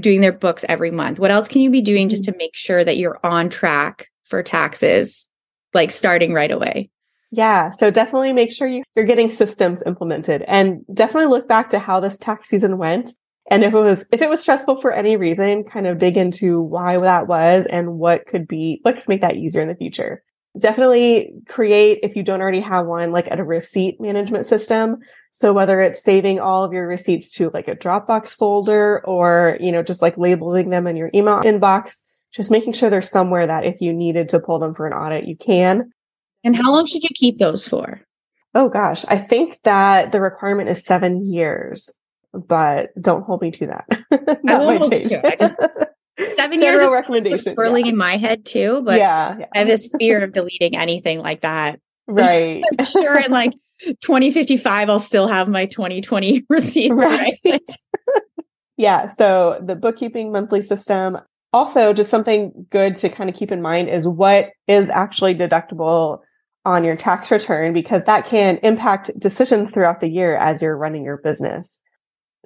doing 0.00 0.20
their 0.20 0.32
books 0.32 0.64
every 0.68 0.90
month 0.90 1.18
what 1.18 1.30
else 1.30 1.48
can 1.48 1.60
you 1.60 1.70
be 1.70 1.80
doing 1.80 2.08
just 2.08 2.24
to 2.24 2.30
mm-hmm. 2.30 2.38
make 2.38 2.54
sure 2.54 2.84
that 2.84 2.96
you're 2.96 3.20
on 3.22 3.48
track 3.48 4.08
for 4.24 4.42
taxes 4.42 5.26
like 5.74 5.90
starting 5.90 6.32
right 6.32 6.50
away 6.50 6.90
Yeah. 7.32 7.70
So 7.70 7.90
definitely 7.90 8.32
make 8.32 8.52
sure 8.52 8.68
you, 8.68 8.82
you're 8.94 9.04
getting 9.04 9.28
systems 9.28 9.82
implemented 9.84 10.42
and 10.46 10.84
definitely 10.92 11.28
look 11.28 11.48
back 11.48 11.70
to 11.70 11.78
how 11.78 12.00
this 12.00 12.18
tax 12.18 12.48
season 12.48 12.78
went. 12.78 13.12
And 13.48 13.62
if 13.62 13.72
it 13.72 13.78
was, 13.78 14.06
if 14.12 14.22
it 14.22 14.28
was 14.28 14.40
stressful 14.40 14.80
for 14.80 14.92
any 14.92 15.16
reason, 15.16 15.64
kind 15.64 15.86
of 15.86 15.98
dig 15.98 16.16
into 16.16 16.60
why 16.60 16.98
that 16.98 17.28
was 17.28 17.66
and 17.70 17.98
what 17.98 18.26
could 18.26 18.48
be, 18.48 18.80
what 18.82 18.96
could 18.96 19.08
make 19.08 19.20
that 19.20 19.36
easier 19.36 19.62
in 19.62 19.68
the 19.68 19.74
future. 19.74 20.22
Definitely 20.58 21.32
create, 21.48 22.00
if 22.02 22.16
you 22.16 22.22
don't 22.22 22.40
already 22.40 22.60
have 22.60 22.86
one, 22.86 23.12
like 23.12 23.28
a 23.30 23.44
receipt 23.44 24.00
management 24.00 24.46
system. 24.46 24.96
So 25.30 25.52
whether 25.52 25.80
it's 25.82 26.02
saving 26.02 26.40
all 26.40 26.64
of 26.64 26.72
your 26.72 26.88
receipts 26.88 27.30
to 27.34 27.50
like 27.52 27.68
a 27.68 27.76
Dropbox 27.76 28.28
folder 28.28 29.04
or, 29.04 29.58
you 29.60 29.70
know, 29.70 29.82
just 29.82 30.00
like 30.00 30.16
labeling 30.16 30.70
them 30.70 30.86
in 30.86 30.96
your 30.96 31.10
email 31.14 31.40
inbox, 31.42 32.00
just 32.32 32.50
making 32.50 32.72
sure 32.72 32.88
there's 32.88 33.10
somewhere 33.10 33.46
that 33.46 33.64
if 33.64 33.80
you 33.80 33.92
needed 33.92 34.30
to 34.30 34.40
pull 34.40 34.58
them 34.58 34.74
for 34.74 34.86
an 34.86 34.94
audit, 34.94 35.28
you 35.28 35.36
can. 35.36 35.92
and 36.42 36.56
how 36.56 36.72
long 36.72 36.86
should 36.86 37.02
you 37.02 37.10
keep 37.14 37.38
those 37.38 37.66
for 37.66 38.00
Oh 38.56 38.70
gosh, 38.70 39.04
I 39.06 39.18
think 39.18 39.60
that 39.64 40.12
the 40.12 40.20
requirement 40.22 40.70
is 40.70 40.82
seven 40.82 41.22
years, 41.22 41.90
but 42.36 42.90
don't 43.00 43.22
hold 43.22 43.42
me 43.42 43.50
to 43.52 43.66
that. 43.66 43.84
that 44.10 44.38
I 44.48 44.58
won't 44.58 44.78
hold 44.78 44.92
you 44.92 45.02
to 45.02 45.14
it. 45.14 45.24
I 45.24 45.36
just- 45.36 45.54
seven 46.36 46.60
years 46.62 46.80
of 46.80 46.90
recommendation. 46.92 47.54
swirling 47.54 47.84
yeah. 47.84 47.90
in 47.90 47.96
my 47.98 48.16
head 48.16 48.46
too 48.46 48.80
but 48.86 48.96
yeah, 48.98 49.36
yeah. 49.38 49.46
i 49.54 49.58
have 49.58 49.68
this 49.68 49.92
fear 49.98 50.24
of 50.24 50.32
deleting 50.32 50.74
anything 50.74 51.20
like 51.20 51.42
that 51.42 51.78
right. 52.06 52.64
I'm 52.78 52.86
sure 52.86 53.18
in 53.20 53.30
like 53.30 53.52
2055 54.00 54.88
i'll 54.88 54.98
still 54.98 55.28
have 55.28 55.46
my 55.46 55.66
2020 55.66 56.46
receipts 56.48 56.94
right, 56.94 57.38
Right. 57.44 57.62
yeah. 58.78 59.06
So 59.06 59.60
the 59.62 59.76
bookkeeping 59.76 60.32
monthly 60.32 60.62
system. 60.62 61.18
Also, 61.52 61.92
just 61.92 62.10
something 62.10 62.66
good 62.70 62.96
to 62.96 63.08
kind 63.08 63.30
of 63.30 63.36
keep 63.36 63.50
in 63.52 63.62
mind 63.62 63.88
is 63.88 64.06
what 64.06 64.50
is 64.66 64.90
actually 64.90 65.34
deductible 65.34 66.20
on 66.64 66.82
your 66.84 66.96
tax 66.96 67.30
return 67.30 67.72
because 67.72 68.04
that 68.04 68.26
can 68.26 68.58
impact 68.58 69.10
decisions 69.18 69.70
throughout 69.70 70.00
the 70.00 70.08
year 70.08 70.36
as 70.36 70.60
you're 70.60 70.76
running 70.76 71.04
your 71.04 71.16
business. 71.18 71.78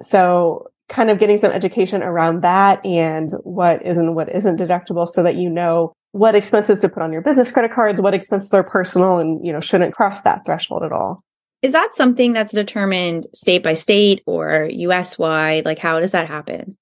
So 0.01 0.67
kind 0.89 1.09
of 1.09 1.19
getting 1.19 1.37
some 1.37 1.51
education 1.51 2.03
around 2.03 2.41
that 2.43 2.85
and 2.85 3.29
what 3.43 3.85
is 3.85 3.97
and 3.97 4.13
what 4.13 4.33
isn't 4.33 4.59
deductible 4.59 5.07
so 5.07 5.23
that 5.23 5.35
you 5.35 5.49
know 5.49 5.93
what 6.11 6.35
expenses 6.35 6.81
to 6.81 6.89
put 6.89 7.01
on 7.01 7.13
your 7.13 7.21
business 7.21 7.51
credit 7.51 7.73
cards, 7.73 8.01
what 8.01 8.13
expenses 8.13 8.53
are 8.53 8.63
personal 8.63 9.17
and, 9.17 9.45
you 9.45 9.53
know, 9.53 9.61
shouldn't 9.61 9.95
cross 9.95 10.21
that 10.21 10.45
threshold 10.45 10.83
at 10.83 10.91
all. 10.91 11.23
Is 11.61 11.71
that 11.71 11.95
something 11.95 12.33
that's 12.33 12.51
determined 12.51 13.27
state 13.33 13.63
by 13.63 13.73
state 13.73 14.21
or 14.25 14.67
US 14.69 15.17
wide? 15.17 15.63
Like, 15.63 15.79
how 15.79 15.99
does 15.99 16.11
that 16.11 16.27
happen? 16.27 16.75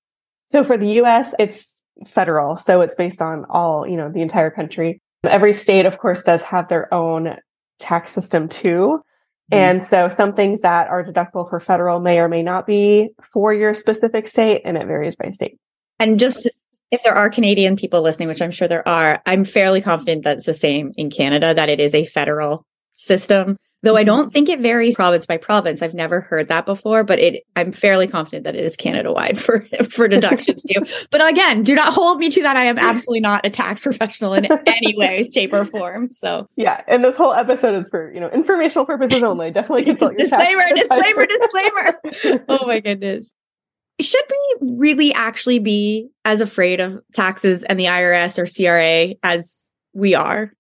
So 0.49 0.63
for 0.63 0.77
the 0.77 1.01
US, 1.01 1.35
it's 1.38 1.81
federal. 2.07 2.57
So 2.57 2.81
it's 2.81 2.95
based 2.95 3.21
on 3.21 3.45
all, 3.49 3.88
you 3.88 3.97
know, 3.97 4.09
the 4.11 4.21
entire 4.21 4.49
country. 4.49 4.99
Every 5.23 5.53
state, 5.53 5.85
of 5.85 5.99
course, 5.99 6.23
does 6.23 6.43
have 6.43 6.69
their 6.69 6.91
own 6.93 7.35
tax 7.77 8.11
system 8.11 8.47
too. 8.47 9.01
Mm-hmm. 9.51 9.63
And 9.63 9.83
so 9.83 10.09
some 10.09 10.33
things 10.33 10.61
that 10.61 10.87
are 10.87 11.03
deductible 11.03 11.49
for 11.49 11.59
federal 11.59 11.99
may 11.99 12.19
or 12.19 12.27
may 12.27 12.43
not 12.43 12.67
be 12.67 13.09
for 13.21 13.53
your 13.53 13.73
specific 13.73 14.27
state, 14.27 14.61
and 14.65 14.77
it 14.77 14.85
varies 14.85 15.15
by 15.15 15.31
state. 15.31 15.57
And 15.99 16.19
just 16.19 16.49
if 16.91 17.03
there 17.03 17.15
are 17.15 17.29
Canadian 17.29 17.75
people 17.75 18.01
listening, 18.01 18.27
which 18.27 18.41
I'm 18.41 18.51
sure 18.51 18.67
there 18.67 18.87
are, 18.87 19.21
I'm 19.25 19.43
fairly 19.43 19.81
confident 19.81 20.23
that 20.23 20.37
it's 20.37 20.45
the 20.45 20.53
same 20.53 20.93
in 20.97 21.09
Canada, 21.09 21.53
that 21.53 21.69
it 21.69 21.79
is 21.79 21.93
a 21.93 22.05
federal 22.05 22.65
system. 22.93 23.57
Though 23.81 23.95
I 23.95 24.03
don't 24.03 24.31
think 24.31 24.50
it 24.50 24.59
varies 24.59 24.95
province 24.95 25.25
by 25.25 25.38
province. 25.38 25.81
I've 25.81 25.93
never 25.93 26.19
heard 26.19 26.50
that 26.50 26.65
before, 26.65 27.05
but 27.05 27.17
it 27.17 27.43
I'm 27.55 27.71
fairly 27.71 28.07
confident 28.07 28.43
that 28.43 28.55
it 28.55 28.65
is 28.65 28.75
Canada 28.75 29.13
wide 29.13 29.39
for 29.43 29.65
for 29.89 30.07
deductions 30.07 30.63
too. 30.63 30.83
But 31.12 31.25
again, 31.27 31.63
do 31.63 31.75
not 31.75 31.93
hold 31.93 32.19
me 32.19 32.29
to 32.29 32.41
that. 32.41 32.57
I 32.57 32.65
am 32.65 32.77
absolutely 32.77 33.21
not 33.21 33.45
a 33.45 33.50
tax 33.50 33.81
professional 33.81 34.33
in 34.33 34.48
any 34.67 34.95
way, 34.98 35.24
shape, 35.33 35.53
or 35.53 35.63
form. 35.63 36.12
So 36.12 36.48
Yeah. 36.57 36.83
And 36.88 37.03
this 37.03 37.15
whole 37.15 37.33
episode 37.33 37.75
is 37.75 37.88
for, 37.88 38.12
you 38.12 38.19
know, 38.19 38.29
informational 38.29 38.86
purposes 38.86 39.24
only. 39.24 39.51
Definitely 39.51 39.86
consult 39.86 40.17
your 40.17 40.27
tax 40.27 40.43
disclaimer, 40.43 40.75
disclaimer, 40.75 41.25
disclaimer. 41.25 42.45
Oh 42.50 42.65
my 42.65 42.79
goodness. 42.79 43.31
Should 44.01 44.24
we 44.29 44.77
really 44.77 45.13
actually 45.13 45.59
be 45.59 46.09
as 46.25 46.41
afraid 46.41 46.79
of 46.79 47.00
taxes 47.13 47.63
and 47.63 47.79
the 47.79 47.86
IRS 47.86 48.39
or 48.39 48.45
CRA 48.45 49.15
as 49.24 49.71
we 49.93 50.15
are? 50.15 50.53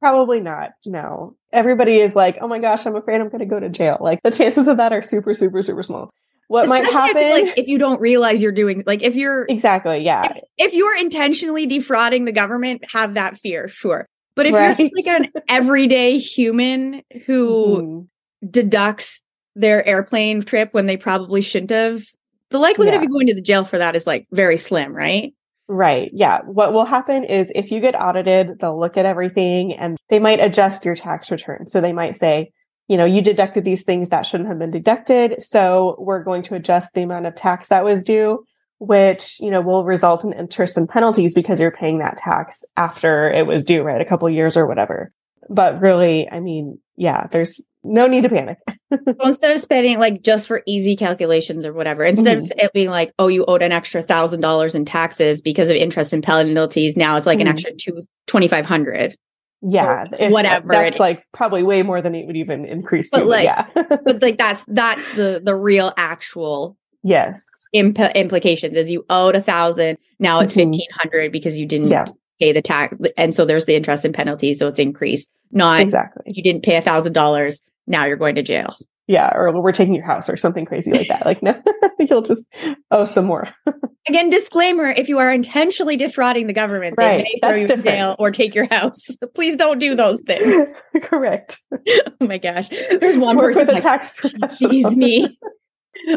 Probably 0.00 0.40
not. 0.40 0.72
No. 0.84 1.36
Everybody 1.54 1.98
is 2.00 2.14
like, 2.14 2.36
oh 2.40 2.48
my 2.48 2.58
gosh, 2.58 2.84
I'm 2.84 2.96
afraid 2.96 3.20
I'm 3.20 3.28
going 3.28 3.38
to 3.40 3.46
go 3.46 3.58
to 3.60 3.68
jail. 3.68 3.96
Like 4.00 4.20
the 4.22 4.30
chances 4.30 4.68
of 4.68 4.76
that 4.76 4.92
are 4.92 5.00
super, 5.02 5.32
super, 5.32 5.62
super 5.62 5.82
small. 5.82 6.10
What 6.48 6.68
might 6.68 6.82
Especially, 6.86 6.98
I 6.98 7.06
happen? 7.06 7.22
feel 7.22 7.46
like 7.46 7.58
if 7.58 7.68
you 7.68 7.78
don't 7.78 8.00
realize 8.00 8.42
you're 8.42 8.52
doing 8.52 8.82
like 8.86 9.02
if 9.02 9.14
you're 9.16 9.46
exactly. 9.48 9.98
Yeah. 10.04 10.36
if 10.58 10.74
you're 10.74 10.94
intentionally 10.96 11.64
defrauding 11.66 12.26
the 12.26 12.32
government, 12.32 12.84
have 12.92 13.14
that 13.14 13.38
fear, 13.38 13.66
sure. 13.68 14.06
But 14.36 14.46
if 14.46 14.54
Right. 14.54 14.78
you're 14.78 14.88
just 14.90 15.06
like 15.06 15.20
an 15.22 15.30
everyday 15.48 16.18
human 16.18 17.00
who 17.26 18.08
Mhm. 18.44 18.50
deducts 18.50 19.22
their 19.56 19.86
airplane 19.86 20.42
trip 20.42 20.68
when 20.72 20.86
they 20.86 20.96
probably 20.96 21.40
shouldn't 21.40 21.70
have, 21.70 22.02
the 22.50 22.58
likelihood 22.58 22.94
of 22.94 23.02
you 23.02 23.08
going 23.08 23.28
to 23.28 23.34
the 23.34 23.40
jail 23.40 23.64
for 23.64 23.78
that 23.78 23.96
is 23.96 24.06
like 24.06 24.26
very 24.32 24.56
slim, 24.58 24.94
right? 24.94 25.32
Right. 25.66 26.10
Yeah. 26.12 26.40
What 26.44 26.74
will 26.74 26.84
happen 26.84 27.24
is 27.24 27.50
if 27.54 27.70
you 27.70 27.80
get 27.80 27.98
audited, 27.98 28.58
they'll 28.60 28.78
look 28.78 28.96
at 28.96 29.06
everything 29.06 29.72
and 29.74 29.96
they 30.10 30.18
might 30.18 30.40
adjust 30.40 30.84
your 30.84 30.94
tax 30.94 31.30
return. 31.30 31.66
So 31.66 31.80
they 31.80 31.92
might 31.92 32.16
say, 32.16 32.52
you 32.86 32.98
know, 32.98 33.06
you 33.06 33.22
deducted 33.22 33.64
these 33.64 33.82
things 33.82 34.10
that 34.10 34.26
shouldn't 34.26 34.50
have 34.50 34.58
been 34.58 34.70
deducted. 34.70 35.42
So 35.42 35.96
we're 35.98 36.22
going 36.22 36.42
to 36.44 36.54
adjust 36.54 36.92
the 36.92 37.02
amount 37.02 37.26
of 37.26 37.34
tax 37.34 37.68
that 37.68 37.84
was 37.84 38.02
due, 38.02 38.44
which, 38.78 39.40
you 39.40 39.50
know, 39.50 39.62
will 39.62 39.84
result 39.84 40.22
in 40.22 40.34
interest 40.34 40.76
and 40.76 40.86
penalties 40.86 41.34
because 41.34 41.62
you're 41.62 41.70
paying 41.70 41.98
that 42.00 42.18
tax 42.18 42.62
after 42.76 43.30
it 43.30 43.46
was 43.46 43.64
due, 43.64 43.82
right? 43.82 44.02
A 44.02 44.04
couple 44.04 44.28
years 44.28 44.58
or 44.58 44.66
whatever. 44.66 45.12
But 45.48 45.80
really, 45.80 46.28
I 46.30 46.40
mean, 46.40 46.78
yeah, 46.96 47.26
there's 47.28 47.60
no 47.84 48.06
need 48.06 48.22
to 48.22 48.28
panic. 48.28 48.58
So 48.94 49.26
instead 49.26 49.50
of 49.50 49.60
spending 49.60 49.98
like 49.98 50.22
just 50.22 50.46
for 50.46 50.62
easy 50.66 50.94
calculations 50.94 51.66
or 51.66 51.72
whatever, 51.72 52.04
instead 52.04 52.38
of 52.38 52.52
it 52.56 52.72
being 52.72 52.90
like, 52.90 53.12
oh, 53.18 53.26
you 53.26 53.44
owed 53.44 53.60
an 53.60 53.72
extra 53.72 54.02
thousand 54.02 54.40
dollars 54.40 54.76
in 54.76 54.84
taxes 54.84 55.42
because 55.42 55.68
of 55.68 55.74
interest 55.74 56.12
and 56.12 56.22
penalties, 56.22 56.96
now 56.96 57.16
it's 57.16 57.26
like 57.26 57.40
an 57.40 57.48
Mhm. 57.48 57.50
extra 57.50 57.72
two 57.76 58.00
twenty 58.28 58.46
five 58.46 58.64
hundred. 58.66 59.16
Yeah. 59.62 60.04
Or 60.20 60.30
whatever 60.30 60.68
That's 60.68 61.00
like 61.00 61.24
probably 61.32 61.64
way 61.64 61.82
more 61.82 62.00
than 62.02 62.14
it 62.14 62.26
would 62.28 62.36
even 62.36 62.64
increase 62.66 63.10
But 63.10 63.20
to. 63.20 63.24
like- 63.24 63.44
yeah. 63.46 63.66
But 64.04 64.22
like 64.22 64.38
that's 64.38 64.64
that's 64.68 65.10
the 65.14 65.40
the 65.44 65.56
real 65.56 65.92
actual 65.96 66.76
yes. 67.02 67.44
imp- 67.72 67.98
implications 67.98 68.76
is 68.76 68.90
you 68.90 69.04
owed 69.10 69.34
a 69.34 69.42
thousand, 69.42 69.98
now 70.20 70.38
it's 70.40 70.52
Mhm. 70.52 70.70
fifteen 70.70 70.88
hundred 70.92 71.32
because 71.32 71.58
you 71.58 71.66
didn't 71.66 71.88
Yeah. 71.88 72.04
pay 72.40 72.52
the 72.52 72.62
tax, 72.62 72.96
and 73.16 73.34
so 73.34 73.44
there's 73.44 73.64
the 73.64 73.74
interest 73.74 74.04
and 74.04 74.14
penalties, 74.14 74.60
so 74.60 74.68
it's 74.68 74.78
increased. 74.78 75.28
Not 75.50 75.80
Exactly. 75.80 76.22
you 76.26 76.42
didn't 76.44 76.62
pay 76.62 76.76
a 76.76 76.80
thousand 76.82 77.12
dollars, 77.14 77.60
now 77.86 78.04
you're 78.06 78.16
going 78.16 78.34
to 78.36 78.42
jail. 78.42 78.76
Yeah, 79.06 79.30
or 79.34 79.60
we're 79.60 79.72
taking 79.72 79.94
your 79.94 80.06
house 80.06 80.30
or 80.30 80.36
something 80.38 80.64
crazy 80.64 80.90
like 80.90 81.08
that. 81.08 81.26
Like, 81.26 81.42
no, 81.42 81.60
you'll 81.98 82.22
just 82.22 82.42
owe 82.90 83.04
some 83.04 83.26
more. 83.26 83.48
Again, 84.08 84.30
disclaimer: 84.30 84.86
if 84.86 85.10
you 85.10 85.18
are 85.18 85.30
intentionally 85.30 85.96
defrauding 85.96 86.46
the 86.46 86.54
government, 86.54 86.94
Right, 86.96 87.18
they 87.18 87.22
may 87.24 87.38
throw 87.40 87.54
you 87.54 87.66
in 87.66 87.82
jail 87.82 88.16
or 88.18 88.30
take 88.30 88.54
your 88.54 88.66
house. 88.70 89.06
Please 89.34 89.56
don't 89.56 89.78
do 89.78 89.94
those 89.94 90.22
things. 90.22 90.68
Correct. 91.02 91.58
Oh 91.72 92.26
my 92.26 92.38
gosh, 92.38 92.70
there's 92.70 93.18
one 93.18 93.36
Work 93.36 93.52
person 93.52 93.66
with 93.66 93.70
a 93.70 93.72
like, 93.74 93.82
tax 93.82 94.18
professional. 94.18 94.70
Jeez, 94.70 94.96
me. 94.96 95.38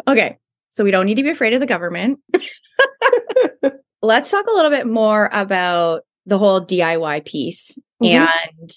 Okay, 0.08 0.38
so 0.70 0.86
we 0.86 0.92
don't 0.92 1.06
need 1.08 1.16
to 1.16 1.24
be 1.24 1.30
afraid 1.30 1.54
of 1.54 1.60
the 1.60 1.66
government. 1.66 2.20
Let's 4.02 4.32
talk 4.32 4.46
a 4.48 4.54
little 4.54 4.72
bit 4.72 4.88
more 4.88 5.30
about 5.32 6.04
the 6.26 6.38
whole 6.38 6.62
DIY 6.62 7.26
piece 7.26 7.78
Mhm. 8.02 8.28
and 8.28 8.70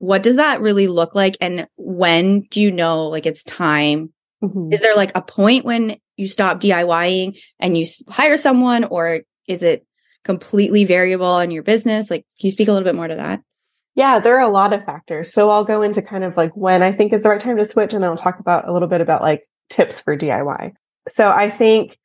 what 0.00 0.22
does 0.22 0.36
that 0.36 0.60
really 0.60 0.88
look 0.88 1.14
like 1.14 1.36
and 1.40 1.68
when 1.76 2.40
do 2.50 2.60
you 2.60 2.70
know 2.70 3.06
like 3.08 3.26
it's 3.26 3.44
time? 3.44 4.12
Mhm. 4.42 4.72
Is 4.72 4.80
there 4.80 4.96
like 4.96 5.12
a 5.14 5.20
point 5.20 5.64
when 5.64 5.98
you 6.16 6.26
stop 6.26 6.58
DIYing 6.58 7.38
and 7.58 7.76
you 7.78 7.86
hire 8.08 8.38
someone 8.38 8.84
or 8.84 9.20
is 9.46 9.62
it 9.62 9.86
completely 10.24 10.84
variable 10.84 11.26
on 11.26 11.50
your 11.50 11.62
business? 11.62 12.10
Like 12.10 12.24
can 12.40 12.46
you 12.46 12.50
speak 12.50 12.68
a 12.68 12.72
little 12.72 12.86
bit 12.86 12.94
more 12.94 13.08
to 13.08 13.14
that? 13.14 13.40
Yeah, 13.94 14.20
there 14.20 14.36
are 14.38 14.48
a 14.48 14.52
lot 14.52 14.72
of 14.72 14.84
factors. 14.84 15.32
So 15.32 15.50
I'll 15.50 15.64
go 15.64 15.82
into 15.82 16.00
kind 16.00 16.24
of 16.24 16.36
like 16.36 16.52
when 16.56 16.82
I 16.82 16.92
think 16.92 17.12
is 17.12 17.22
the 17.22 17.28
right 17.28 17.40
time 17.40 17.58
to 17.58 17.64
switch, 17.66 17.92
and 17.92 18.02
then 18.02 18.10
I'll 18.10 18.16
talk 18.16 18.38
about 18.38 18.66
a 18.66 18.72
little 18.72 18.88
bit 18.88 19.02
about 19.02 19.20
like 19.20 19.46
tips 19.68 20.00
for 20.00 20.16
DIY. 20.16 20.72
So 21.08 21.30
I 21.30 21.50
think 21.50 21.98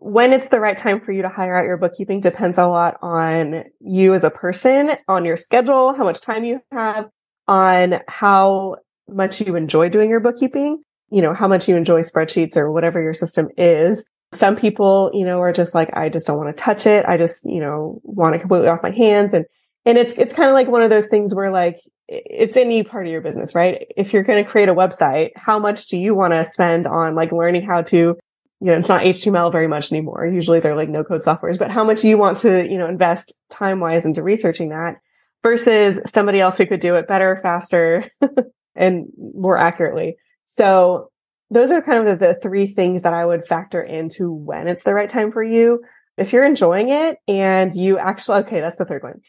when 0.00 0.32
it's 0.32 0.48
the 0.48 0.58
right 0.58 0.76
time 0.76 1.00
for 1.00 1.12
you 1.12 1.22
to 1.22 1.28
hire 1.28 1.56
out 1.56 1.66
your 1.66 1.76
bookkeeping 1.76 2.20
depends 2.20 2.58
a 2.58 2.66
lot 2.66 2.96
on 3.02 3.64
you 3.80 4.14
as 4.14 4.24
a 4.24 4.30
person, 4.30 4.92
on 5.06 5.24
your 5.24 5.36
schedule, 5.36 5.94
how 5.94 6.04
much 6.04 6.20
time 6.20 6.42
you 6.42 6.60
have, 6.72 7.08
on 7.46 8.00
how 8.08 8.76
much 9.08 9.40
you 9.40 9.56
enjoy 9.56 9.88
doing 9.88 10.10
your 10.10 10.20
bookkeeping. 10.20 10.82
you 11.10 11.20
know, 11.20 11.34
how 11.34 11.48
much 11.48 11.68
you 11.68 11.76
enjoy 11.76 12.02
spreadsheets 12.02 12.56
or 12.56 12.70
whatever 12.70 13.02
your 13.02 13.14
system 13.14 13.48
is. 13.56 14.04
Some 14.32 14.54
people, 14.56 15.10
you 15.12 15.24
know, 15.24 15.40
are 15.40 15.52
just 15.52 15.74
like, 15.74 15.90
I 15.92 16.08
just 16.08 16.26
don't 16.26 16.38
want 16.38 16.56
to 16.56 16.62
touch 16.62 16.86
it. 16.86 17.04
I 17.06 17.16
just, 17.16 17.44
you 17.44 17.60
know, 17.60 18.00
want 18.04 18.36
it 18.36 18.38
completely 18.38 18.68
off 18.68 18.82
my 18.82 18.92
hands. 18.92 19.34
And, 19.34 19.44
and 19.84 19.98
it's, 19.98 20.12
it's 20.14 20.34
kind 20.34 20.48
of 20.48 20.54
like 20.54 20.68
one 20.68 20.82
of 20.82 20.90
those 20.90 21.08
things 21.08 21.34
where 21.34 21.50
like, 21.50 21.80
it's 22.06 22.56
any 22.56 22.82
part 22.82 23.06
of 23.06 23.12
your 23.12 23.20
business, 23.20 23.54
right? 23.54 23.86
If 23.96 24.12
you're 24.12 24.22
going 24.22 24.42
to 24.42 24.48
create 24.48 24.68
a 24.68 24.74
website, 24.74 25.30
how 25.36 25.58
much 25.58 25.86
do 25.86 25.96
you 25.96 26.14
want 26.14 26.32
to 26.32 26.44
spend 26.44 26.86
on 26.86 27.14
like 27.14 27.32
learning 27.32 27.66
how 27.66 27.82
to, 27.82 28.16
you 28.60 28.66
know, 28.66 28.78
it's 28.78 28.88
not 28.88 29.02
HTML 29.02 29.50
very 29.50 29.66
much 29.66 29.90
anymore. 29.90 30.26
Usually 30.26 30.60
they're 30.60 30.76
like 30.76 30.88
no 30.88 31.02
code 31.02 31.22
softwares, 31.22 31.58
but 31.58 31.70
how 31.70 31.82
much 31.82 32.04
you 32.04 32.18
want 32.18 32.38
to, 32.38 32.68
you 32.70 32.76
know, 32.76 32.88
invest 32.88 33.34
time 33.48 33.80
wise 33.80 34.04
into 34.04 34.22
researching 34.22 34.68
that 34.68 34.96
versus 35.42 35.98
somebody 36.10 36.40
else 36.40 36.58
who 36.58 36.66
could 36.66 36.80
do 36.80 36.96
it 36.96 37.08
better, 37.08 37.36
faster, 37.42 38.04
and 38.74 39.06
more 39.16 39.56
accurately. 39.56 40.16
So 40.44 41.10
those 41.50 41.70
are 41.70 41.80
kind 41.80 42.06
of 42.06 42.18
the, 42.18 42.26
the, 42.26 42.34
three 42.34 42.66
things 42.66 43.02
that 43.02 43.14
I 43.14 43.24
would 43.24 43.46
factor 43.46 43.82
into 43.82 44.30
when 44.30 44.68
it's 44.68 44.82
the 44.82 44.94
right 44.94 45.08
time 45.08 45.32
for 45.32 45.42
you. 45.42 45.82
If 46.16 46.32
you're 46.32 46.44
enjoying 46.44 46.90
it 46.90 47.16
and 47.26 47.72
you 47.74 47.98
actually, 47.98 48.40
okay, 48.40 48.60
that's 48.60 48.76
the 48.76 48.84
third 48.84 49.02
one. 49.02 49.20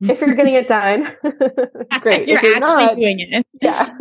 If 0.00 0.20
you're 0.20 0.34
getting 0.34 0.54
it 0.54 0.68
done, 0.68 1.02
great. 2.00 2.22
if 2.22 2.28
you're, 2.28 2.36
if 2.36 2.42
you're 2.42 2.56
actually 2.56 2.60
not, 2.60 2.96
doing 2.96 3.20
it. 3.20 3.46
yeah. 3.62 3.94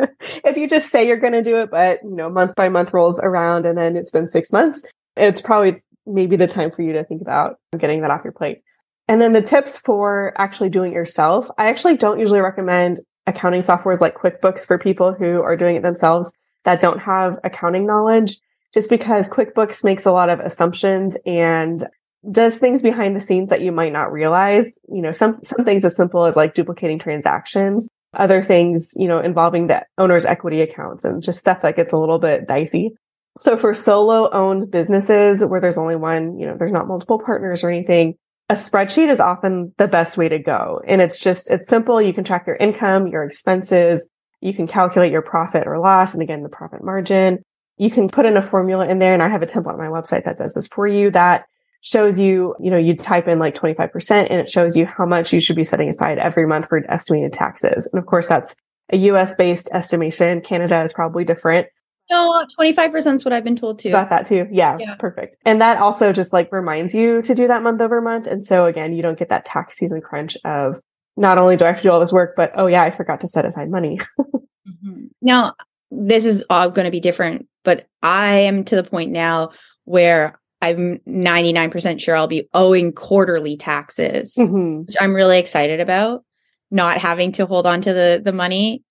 If 0.45 0.57
you 0.57 0.67
just 0.67 0.91
say 0.91 1.07
you're 1.07 1.17
going 1.17 1.33
to 1.33 1.41
do 1.41 1.57
it, 1.57 1.71
but 1.71 2.03
you 2.03 2.15
know, 2.15 2.29
month 2.29 2.53
by 2.55 2.69
month 2.69 2.93
rolls 2.93 3.19
around 3.19 3.65
and 3.65 3.77
then 3.77 3.95
it's 3.95 4.11
been 4.11 4.27
six 4.27 4.51
months, 4.51 4.83
it's 5.15 5.41
probably 5.41 5.81
maybe 6.05 6.35
the 6.35 6.47
time 6.47 6.71
for 6.71 6.83
you 6.83 6.93
to 6.93 7.03
think 7.03 7.21
about 7.21 7.59
getting 7.77 8.01
that 8.01 8.11
off 8.11 8.23
your 8.23 8.33
plate. 8.33 8.61
And 9.07 9.21
then 9.21 9.33
the 9.33 9.41
tips 9.41 9.77
for 9.77 10.33
actually 10.37 10.69
doing 10.69 10.91
it 10.91 10.95
yourself. 10.95 11.49
I 11.57 11.69
actually 11.69 11.97
don't 11.97 12.19
usually 12.19 12.41
recommend 12.41 12.99
accounting 13.25 13.61
softwares 13.61 14.01
like 14.01 14.15
QuickBooks 14.15 14.65
for 14.65 14.77
people 14.77 15.13
who 15.13 15.41
are 15.41 15.57
doing 15.57 15.75
it 15.75 15.81
themselves 15.81 16.31
that 16.65 16.79
don't 16.79 16.99
have 16.99 17.39
accounting 17.43 17.85
knowledge, 17.85 18.37
just 18.73 18.89
because 18.89 19.29
QuickBooks 19.29 19.83
makes 19.83 20.05
a 20.05 20.11
lot 20.11 20.29
of 20.29 20.39
assumptions 20.39 21.17
and 21.25 21.85
does 22.29 22.57
things 22.57 22.81
behind 22.81 23.15
the 23.15 23.21
scenes 23.21 23.49
that 23.49 23.61
you 23.61 23.71
might 23.71 23.93
not 23.93 24.11
realize. 24.11 24.75
You 24.89 25.01
know, 25.01 25.11
some, 25.11 25.39
some 25.43 25.63
things 25.65 25.85
as 25.85 25.95
simple 25.95 26.25
as 26.25 26.35
like 26.35 26.53
duplicating 26.53 26.99
transactions, 26.99 27.89
other 28.13 28.41
things, 28.41 28.93
you 28.95 29.07
know, 29.07 29.19
involving 29.19 29.67
the 29.67 29.85
owner's 29.97 30.25
equity 30.25 30.61
accounts 30.61 31.05
and 31.05 31.23
just 31.23 31.39
stuff 31.39 31.61
that 31.61 31.75
gets 31.75 31.93
a 31.93 31.97
little 31.97 32.19
bit 32.19 32.47
dicey. 32.47 32.91
So 33.39 33.55
for 33.55 33.73
solo 33.73 34.29
owned 34.31 34.71
businesses 34.71 35.45
where 35.45 35.61
there's 35.61 35.77
only 35.77 35.95
one, 35.95 36.39
you 36.39 36.47
know, 36.47 36.55
there's 36.57 36.71
not 36.71 36.87
multiple 36.87 37.21
partners 37.23 37.63
or 37.63 37.69
anything, 37.69 38.15
a 38.49 38.53
spreadsheet 38.53 39.09
is 39.09 39.19
often 39.19 39.73
the 39.77 39.87
best 39.87 40.17
way 40.17 40.29
to 40.29 40.39
go. 40.39 40.81
And 40.87 41.01
it's 41.01 41.19
just, 41.19 41.51
it's 41.51 41.67
simple. 41.67 42.01
You 42.01 42.13
can 42.13 42.23
track 42.23 42.47
your 42.47 42.55
income, 42.55 43.07
your 43.07 43.23
expenses. 43.23 44.07
You 44.41 44.53
can 44.53 44.67
calculate 44.67 45.11
your 45.11 45.21
profit 45.21 45.67
or 45.67 45.79
loss. 45.79 46.13
And 46.13 46.23
again, 46.23 46.43
the 46.43 46.49
profit 46.49 46.83
margin. 46.83 47.39
You 47.77 47.91
can 47.91 48.07
put 48.07 48.25
in 48.25 48.37
a 48.37 48.41
formula 48.41 48.87
in 48.87 48.99
there. 48.99 49.13
And 49.13 49.21
I 49.21 49.29
have 49.29 49.43
a 49.43 49.45
template 49.45 49.73
on 49.73 49.77
my 49.77 49.87
website 49.87 50.23
that 50.25 50.37
does 50.37 50.53
this 50.53 50.67
for 50.67 50.87
you 50.87 51.11
that 51.11 51.45
shows 51.81 52.19
you, 52.19 52.55
you 52.59 52.71
know, 52.71 52.77
you 52.77 52.95
type 52.95 53.27
in 53.27 53.39
like 53.39 53.55
25% 53.55 54.27
and 54.29 54.39
it 54.39 54.49
shows 54.49 54.75
you 54.75 54.85
how 54.85 55.05
much 55.05 55.31
you 55.31 55.39
should 55.39 55.55
be 55.55 55.63
setting 55.63 55.89
aside 55.89 56.17
every 56.17 56.45
month 56.45 56.67
for 56.67 56.81
estimated 56.91 57.33
taxes. 57.33 57.87
And 57.91 57.99
of 57.99 58.05
course, 58.05 58.27
that's 58.27 58.55
a 58.91 58.97
US 58.97 59.35
based 59.35 59.69
estimation. 59.73 60.41
Canada 60.41 60.83
is 60.83 60.93
probably 60.93 61.23
different. 61.23 61.67
No, 62.09 62.45
25% 62.57 63.15
is 63.15 63.25
what 63.25 63.33
I've 63.33 63.43
been 63.43 63.57
told 63.57 63.79
too. 63.79 63.89
About 63.89 64.09
that 64.09 64.25
too. 64.25 64.47
Yeah, 64.49 64.77
yeah, 64.79 64.95
perfect. 64.95 65.35
And 65.45 65.61
that 65.61 65.77
also 65.77 66.13
just 66.13 66.31
like 66.31 66.51
reminds 66.53 66.93
you 66.93 67.21
to 67.23 67.35
do 67.35 67.47
that 67.47 67.63
month 67.63 67.81
over 67.81 67.99
month. 68.01 68.27
And 68.27 68.45
so 68.45 68.65
again, 68.65 68.93
you 68.93 69.01
don't 69.01 69.19
get 69.19 69.29
that 69.29 69.45
tax 69.45 69.75
season 69.75 69.99
crunch 69.99 70.37
of 70.45 70.79
not 71.17 71.37
only 71.37 71.57
do 71.57 71.65
I 71.65 71.69
have 71.69 71.77
to 71.77 71.83
do 71.83 71.91
all 71.91 71.99
this 71.99 72.13
work, 72.13 72.33
but 72.37 72.53
oh 72.55 72.67
yeah, 72.67 72.83
I 72.83 72.91
forgot 72.91 73.21
to 73.21 73.27
set 73.27 73.45
aside 73.45 73.69
money. 73.69 73.99
mm-hmm. 74.19 75.07
Now, 75.21 75.53
this 75.91 76.25
is 76.25 76.43
all 76.49 76.69
going 76.69 76.85
to 76.85 76.91
be 76.91 76.99
different, 76.99 77.47
but 77.63 77.87
I 78.01 78.39
am 78.39 78.63
to 78.65 78.75
the 78.75 78.83
point 78.83 79.11
now 79.11 79.51
where 79.83 80.39
I'm 80.61 80.99
99% 81.07 82.01
sure 82.01 82.15
I'll 82.15 82.27
be 82.27 82.49
owing 82.53 82.91
quarterly 82.91 83.57
taxes, 83.57 84.35
mm-hmm. 84.37 84.85
which 84.85 84.95
I'm 84.99 85.13
really 85.13 85.39
excited 85.39 85.79
about. 85.79 86.23
Not 86.71 86.97
having 86.97 87.31
to 87.33 87.45
hold 87.45 87.65
on 87.65 87.81
to 87.81 87.93
the 87.93 88.21
the 88.23 88.33
money 88.33 88.83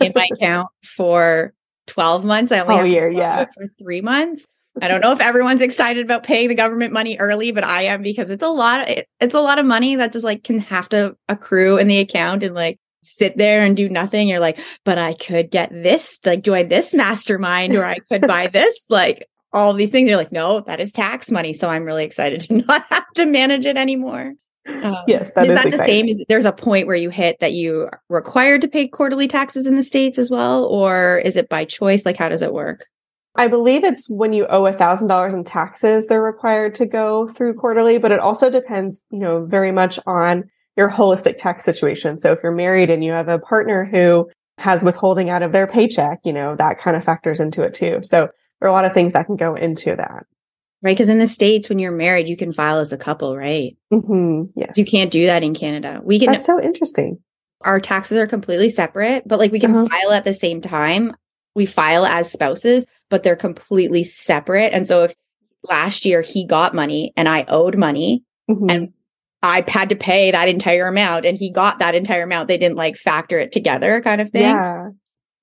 in 0.00 0.12
my 0.14 0.28
account 0.34 0.68
for 0.84 1.54
12 1.86 2.24
months. 2.24 2.52
I 2.52 2.60
only 2.60 2.76
have 2.76 2.86
year, 2.86 3.10
yeah. 3.10 3.46
for 3.54 3.66
three 3.78 4.02
months. 4.02 4.46
I 4.80 4.88
don't 4.88 5.00
know 5.00 5.12
if 5.12 5.20
everyone's 5.20 5.60
excited 5.60 6.04
about 6.04 6.22
paying 6.22 6.48
the 6.48 6.54
government 6.54 6.92
money 6.92 7.18
early, 7.18 7.52
but 7.52 7.64
I 7.64 7.82
am 7.84 8.02
because 8.02 8.30
it's 8.30 8.42
a 8.42 8.48
lot. 8.48 8.82
Of, 8.82 8.88
it, 8.88 9.08
it's 9.20 9.34
a 9.34 9.40
lot 9.40 9.58
of 9.58 9.66
money 9.66 9.96
that 9.96 10.12
just 10.12 10.24
like 10.24 10.44
can 10.44 10.60
have 10.60 10.88
to 10.90 11.16
accrue 11.28 11.76
in 11.76 11.88
the 11.88 11.98
account 11.98 12.42
and 12.42 12.54
like 12.54 12.78
sit 13.02 13.36
there 13.36 13.62
and 13.62 13.76
do 13.76 13.88
nothing. 13.88 14.28
You're 14.28 14.40
like, 14.40 14.58
but 14.84 14.96
I 14.96 15.12
could 15.12 15.50
get 15.50 15.70
this, 15.70 16.18
like 16.24 16.42
join 16.42 16.68
this 16.68 16.94
mastermind, 16.94 17.74
or 17.74 17.84
I 17.84 17.98
could 17.98 18.26
buy 18.26 18.46
this, 18.52 18.86
like 18.88 19.26
all 19.52 19.74
these 19.74 19.90
things. 19.90 20.08
You're 20.08 20.18
like, 20.18 20.32
no, 20.32 20.60
that 20.60 20.80
is 20.80 20.92
tax 20.92 21.30
money. 21.30 21.52
So 21.52 21.68
I'm 21.68 21.84
really 21.84 22.04
excited 22.04 22.40
to 22.42 22.54
not 22.68 22.84
have 22.90 23.10
to 23.14 23.26
manage 23.26 23.66
it 23.66 23.76
anymore. 23.76 24.34
Um, 24.68 24.96
yes, 25.08 25.30
that 25.34 25.44
is, 25.44 25.50
is 25.50 25.56
that 25.56 25.66
exciting. 25.66 25.70
the 25.70 25.84
same? 25.86 26.08
Is 26.08 26.24
there's 26.28 26.44
a 26.44 26.52
point 26.52 26.86
where 26.86 26.96
you 26.96 27.10
hit 27.10 27.40
that 27.40 27.52
you 27.52 27.88
are 27.92 28.00
required 28.08 28.62
to 28.62 28.68
pay 28.68 28.86
quarterly 28.86 29.26
taxes 29.26 29.66
in 29.66 29.76
the 29.76 29.82
states 29.82 30.18
as 30.18 30.30
well, 30.30 30.64
or 30.64 31.20
is 31.24 31.36
it 31.36 31.48
by 31.48 31.64
choice? 31.64 32.06
Like, 32.06 32.16
how 32.16 32.28
does 32.28 32.42
it 32.42 32.52
work? 32.52 32.86
I 33.34 33.48
believe 33.48 33.82
it's 33.82 34.08
when 34.08 34.32
you 34.32 34.46
owe 34.46 34.66
a 34.66 34.72
thousand 34.72 35.08
dollars 35.08 35.34
in 35.34 35.44
taxes, 35.44 36.06
they're 36.06 36.22
required 36.22 36.74
to 36.76 36.86
go 36.86 37.28
through 37.28 37.54
quarterly, 37.54 37.98
but 37.98 38.12
it 38.12 38.20
also 38.20 38.50
depends, 38.50 39.00
you 39.10 39.18
know, 39.18 39.46
very 39.46 39.72
much 39.72 39.98
on 40.06 40.44
your 40.76 40.90
holistic 40.90 41.38
tax 41.38 41.64
situation. 41.64 42.18
So 42.18 42.32
if 42.32 42.40
you're 42.42 42.52
married 42.52 42.90
and 42.90 43.02
you 43.02 43.12
have 43.12 43.28
a 43.28 43.38
partner 43.38 43.84
who 43.84 44.28
has 44.58 44.84
withholding 44.84 45.30
out 45.30 45.42
of 45.42 45.52
their 45.52 45.66
paycheck, 45.66 46.20
you 46.24 46.32
know, 46.32 46.54
that 46.56 46.78
kind 46.78 46.96
of 46.96 47.04
factors 47.04 47.40
into 47.40 47.62
it 47.62 47.74
too. 47.74 48.00
So 48.02 48.28
there 48.62 48.68
are 48.68 48.70
a 48.70 48.74
lot 48.74 48.84
of 48.84 48.92
things 48.92 49.14
that 49.14 49.26
can 49.26 49.34
go 49.34 49.56
into 49.56 49.96
that. 49.96 50.24
Right. 50.82 50.96
Because 50.96 51.08
in 51.08 51.18
the 51.18 51.26
States, 51.26 51.68
when 51.68 51.80
you're 51.80 51.90
married, 51.90 52.28
you 52.28 52.36
can 52.36 52.52
file 52.52 52.78
as 52.78 52.92
a 52.92 52.96
couple, 52.96 53.36
right? 53.36 53.76
Mm-hmm. 53.92 54.52
Yes. 54.54 54.76
You 54.76 54.84
can't 54.84 55.10
do 55.10 55.26
that 55.26 55.42
in 55.42 55.52
Canada. 55.52 56.00
We 56.02 56.20
can. 56.20 56.30
That's 56.30 56.46
so 56.46 56.62
interesting. 56.62 57.18
Our 57.62 57.80
taxes 57.80 58.18
are 58.18 58.26
completely 58.28 58.70
separate, 58.70 59.26
but 59.26 59.40
like 59.40 59.50
we 59.50 59.58
can 59.58 59.74
uh-huh. 59.74 59.88
file 59.88 60.12
at 60.12 60.24
the 60.24 60.32
same 60.32 60.60
time. 60.60 61.16
We 61.56 61.66
file 61.66 62.06
as 62.06 62.30
spouses, 62.30 62.86
but 63.10 63.24
they're 63.24 63.34
completely 63.34 64.04
separate. 64.04 64.72
And 64.72 64.86
so 64.86 65.02
if 65.02 65.14
last 65.68 66.04
year 66.04 66.22
he 66.22 66.46
got 66.46 66.72
money 66.72 67.12
and 67.16 67.28
I 67.28 67.44
owed 67.48 67.76
money 67.76 68.22
mm-hmm. 68.48 68.70
and 68.70 68.92
I 69.42 69.64
had 69.66 69.88
to 69.88 69.96
pay 69.96 70.30
that 70.30 70.48
entire 70.48 70.86
amount 70.86 71.26
and 71.26 71.36
he 71.36 71.50
got 71.50 71.80
that 71.80 71.96
entire 71.96 72.22
amount, 72.22 72.46
they 72.46 72.58
didn't 72.58 72.76
like 72.76 72.96
factor 72.96 73.40
it 73.40 73.50
together 73.50 74.00
kind 74.02 74.20
of 74.20 74.30
thing. 74.30 74.42
Yeah. 74.42 74.90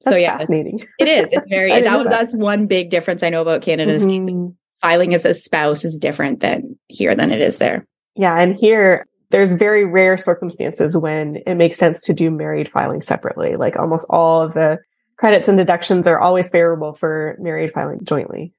That's 0.04 0.16
so 0.16 0.20
yeah, 0.20 0.38
fascinating. 0.38 0.80
it 1.00 1.08
is. 1.08 1.30
It's 1.32 1.48
very 1.50 1.72
that, 1.72 1.84
that. 1.84 2.10
that's 2.10 2.34
one 2.34 2.68
big 2.68 2.90
difference 2.90 3.24
I 3.24 3.30
know 3.30 3.42
about 3.42 3.62
Canada 3.62 3.98
mm-hmm 3.98 4.50
filing 4.82 5.14
as 5.14 5.26
a 5.26 5.34
spouse 5.34 5.84
is 5.84 5.98
different 5.98 6.40
than 6.40 6.78
here 6.88 7.16
than 7.16 7.32
it 7.32 7.42
is 7.42 7.58
there. 7.58 7.86
Yeah. 8.16 8.40
And 8.40 8.56
here, 8.56 9.06
there's 9.30 9.54
very 9.54 9.86
rare 9.86 10.18
circumstances 10.18 10.98
when 10.98 11.38
it 11.46 11.56
makes 11.56 11.78
sense 11.78 12.02
to 12.04 12.14
do 12.14 12.32
married 12.32 12.70
filing 12.70 13.02
separately. 13.02 13.56
Like 13.56 13.78
almost 13.78 14.06
all 14.10 14.42
of 14.42 14.54
the 14.54 14.80
credits 15.18 15.48
and 15.48 15.58
deductions 15.58 16.08
are 16.08 16.20
always 16.20 16.50
favorable 16.50 16.94
for 16.94 17.38
married 17.40 17.72
filing 17.72 18.00
jointly. 18.04 18.54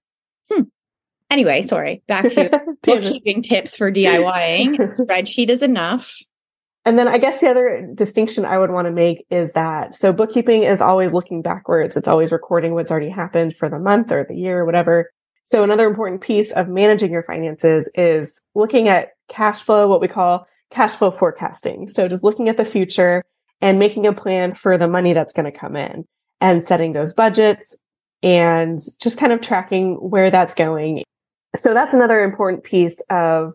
Hmm. 0.50 0.62
Anyway, 1.31 1.62
sorry, 1.62 2.03
back 2.07 2.29
to 2.31 2.50
bookkeeping 2.83 3.42
tips 3.42 3.76
for 3.76 3.90
DIYing. 3.90 4.76
Spreadsheet 5.00 5.48
is 5.48 5.62
enough. 5.62 6.16
And 6.84 6.98
then 6.98 7.08
I 7.08 7.18
guess 7.18 7.40
the 7.40 7.48
other 7.48 7.88
distinction 7.94 8.44
I 8.44 8.58
would 8.58 8.70
want 8.70 8.86
to 8.86 8.92
make 8.92 9.26
is 9.30 9.52
that 9.52 9.94
so 9.94 10.12
bookkeeping 10.12 10.62
is 10.62 10.80
always 10.80 11.12
looking 11.12 11.42
backwards. 11.42 11.96
It's 11.96 12.08
always 12.08 12.32
recording 12.32 12.72
what's 12.72 12.90
already 12.90 13.10
happened 13.10 13.54
for 13.54 13.68
the 13.68 13.78
month 13.78 14.10
or 14.10 14.24
the 14.26 14.34
year 14.34 14.60
or 14.60 14.64
whatever. 14.64 15.10
So 15.44 15.62
another 15.62 15.86
important 15.86 16.20
piece 16.20 16.52
of 16.52 16.68
managing 16.68 17.12
your 17.12 17.22
finances 17.24 17.90
is 17.94 18.40
looking 18.54 18.88
at 18.88 19.10
cash 19.28 19.62
flow, 19.62 19.88
what 19.88 20.00
we 20.00 20.08
call 20.08 20.46
cash 20.70 20.94
flow 20.94 21.10
forecasting. 21.10 21.88
So 21.88 22.08
just 22.08 22.24
looking 22.24 22.48
at 22.48 22.56
the 22.56 22.64
future 22.64 23.24
and 23.60 23.78
making 23.78 24.06
a 24.06 24.12
plan 24.12 24.54
for 24.54 24.78
the 24.78 24.88
money 24.88 25.12
that's 25.12 25.32
going 25.34 25.50
to 25.50 25.58
come 25.58 25.76
in 25.76 26.04
and 26.40 26.64
setting 26.64 26.92
those 26.92 27.12
budgets 27.12 27.76
and 28.22 28.78
just 29.00 29.18
kind 29.18 29.32
of 29.32 29.40
tracking 29.40 29.94
where 29.94 30.30
that's 30.30 30.54
going. 30.54 31.02
So 31.56 31.74
that's 31.74 31.94
another 31.94 32.22
important 32.22 32.64
piece 32.64 33.02
of 33.10 33.52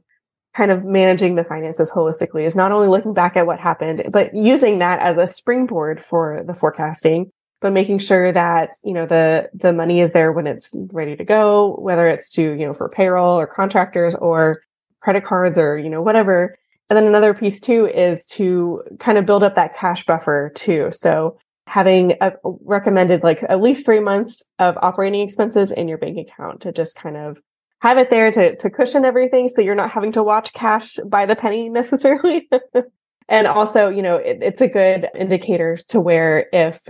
kind 0.55 0.71
of 0.71 0.85
managing 0.85 1.35
the 1.35 1.43
finances 1.43 1.91
holistically 1.91 2.45
is 2.45 2.55
not 2.55 2.71
only 2.71 2.87
looking 2.87 3.13
back 3.13 3.35
at 3.35 3.45
what 3.45 3.59
happened, 3.59 4.03
but 4.09 4.33
using 4.33 4.79
that 4.79 4.99
as 4.99 5.17
a 5.17 5.27
springboard 5.27 6.03
for 6.03 6.43
the 6.47 6.53
forecasting 6.53 7.31
but 7.65 7.73
making 7.73 7.97
sure 7.97 8.31
that, 8.31 8.73
you 8.83 8.93
know, 8.93 9.07
the, 9.07 9.49
the 9.53 9.73
money 9.73 9.99
is 9.99 10.11
there 10.11 10.31
when 10.31 10.45
it's 10.45 10.75
ready 10.91 11.15
to 11.15 11.23
go, 11.23 11.75
whether 11.79 12.07
it's 12.07 12.29
to, 12.29 12.43
you 12.43 12.63
know, 12.65 12.73
for 12.73 12.89
payroll 12.89 13.39
or 13.39 13.47
contractors 13.47 14.13
or 14.13 14.61
credit 14.99 15.25
cards 15.25 15.57
or, 15.57 15.75
you 15.75 15.89
know, 15.89 16.01
whatever. 16.01 16.55
And 16.89 16.97
then 16.97 17.07
another 17.07 17.33
piece 17.33 17.59
too 17.59 17.87
is 17.87 18.25
to 18.27 18.83
kind 18.99 19.17
of 19.17 19.25
build 19.25 19.43
up 19.43 19.55
that 19.55 19.75
cash 19.75 20.05
buffer 20.05 20.51
too. 20.53 20.89
So 20.91 21.39
having 21.65 22.13
a 22.21 22.33
recommended 22.43 23.23
like 23.23 23.43
at 23.49 23.61
least 23.61 23.85
three 23.85 23.99
months 23.99 24.43
of 24.59 24.77
operating 24.83 25.21
expenses 25.21 25.71
in 25.71 25.87
your 25.87 25.97
bank 25.97 26.19
account 26.19 26.61
to 26.61 26.71
just 26.71 26.95
kind 26.95 27.17
of 27.17 27.39
have 27.85 27.99
it 27.99 28.09
there 28.09 28.31
to, 28.31 28.55
to 28.55 28.69
cushion 28.69 29.05
everything. 29.05 29.47
So 29.47 29.61
you're 29.61 29.75
not 29.75 29.91
having 29.91 30.11
to 30.13 30.23
watch 30.23 30.53
cash 30.53 30.97
by 31.05 31.27
the 31.27 31.35
penny 31.35 31.69
necessarily. 31.69 32.49
and 33.29 33.45
also, 33.45 33.89
you 33.89 34.01
know, 34.01 34.15
it, 34.15 34.39
it's 34.41 34.61
a 34.61 34.67
good 34.67 35.07
indicator 35.17 35.77
to 35.89 36.01
where 36.01 36.47
if 36.51 36.81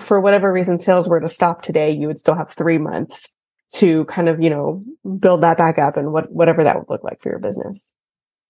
for 0.00 0.20
whatever 0.20 0.52
reason 0.52 0.78
sales 0.78 1.08
were 1.08 1.20
to 1.20 1.28
stop 1.28 1.62
today, 1.62 1.90
you 1.90 2.06
would 2.06 2.20
still 2.20 2.36
have 2.36 2.52
three 2.52 2.78
months 2.78 3.30
to 3.74 4.04
kind 4.04 4.28
of, 4.28 4.40
you 4.40 4.48
know, 4.48 4.84
build 5.18 5.42
that 5.42 5.58
back 5.58 5.78
up 5.78 5.96
and 5.96 6.12
what, 6.12 6.30
whatever 6.30 6.62
that 6.62 6.76
would 6.76 6.88
look 6.88 7.02
like 7.02 7.20
for 7.20 7.30
your 7.30 7.40
business. 7.40 7.92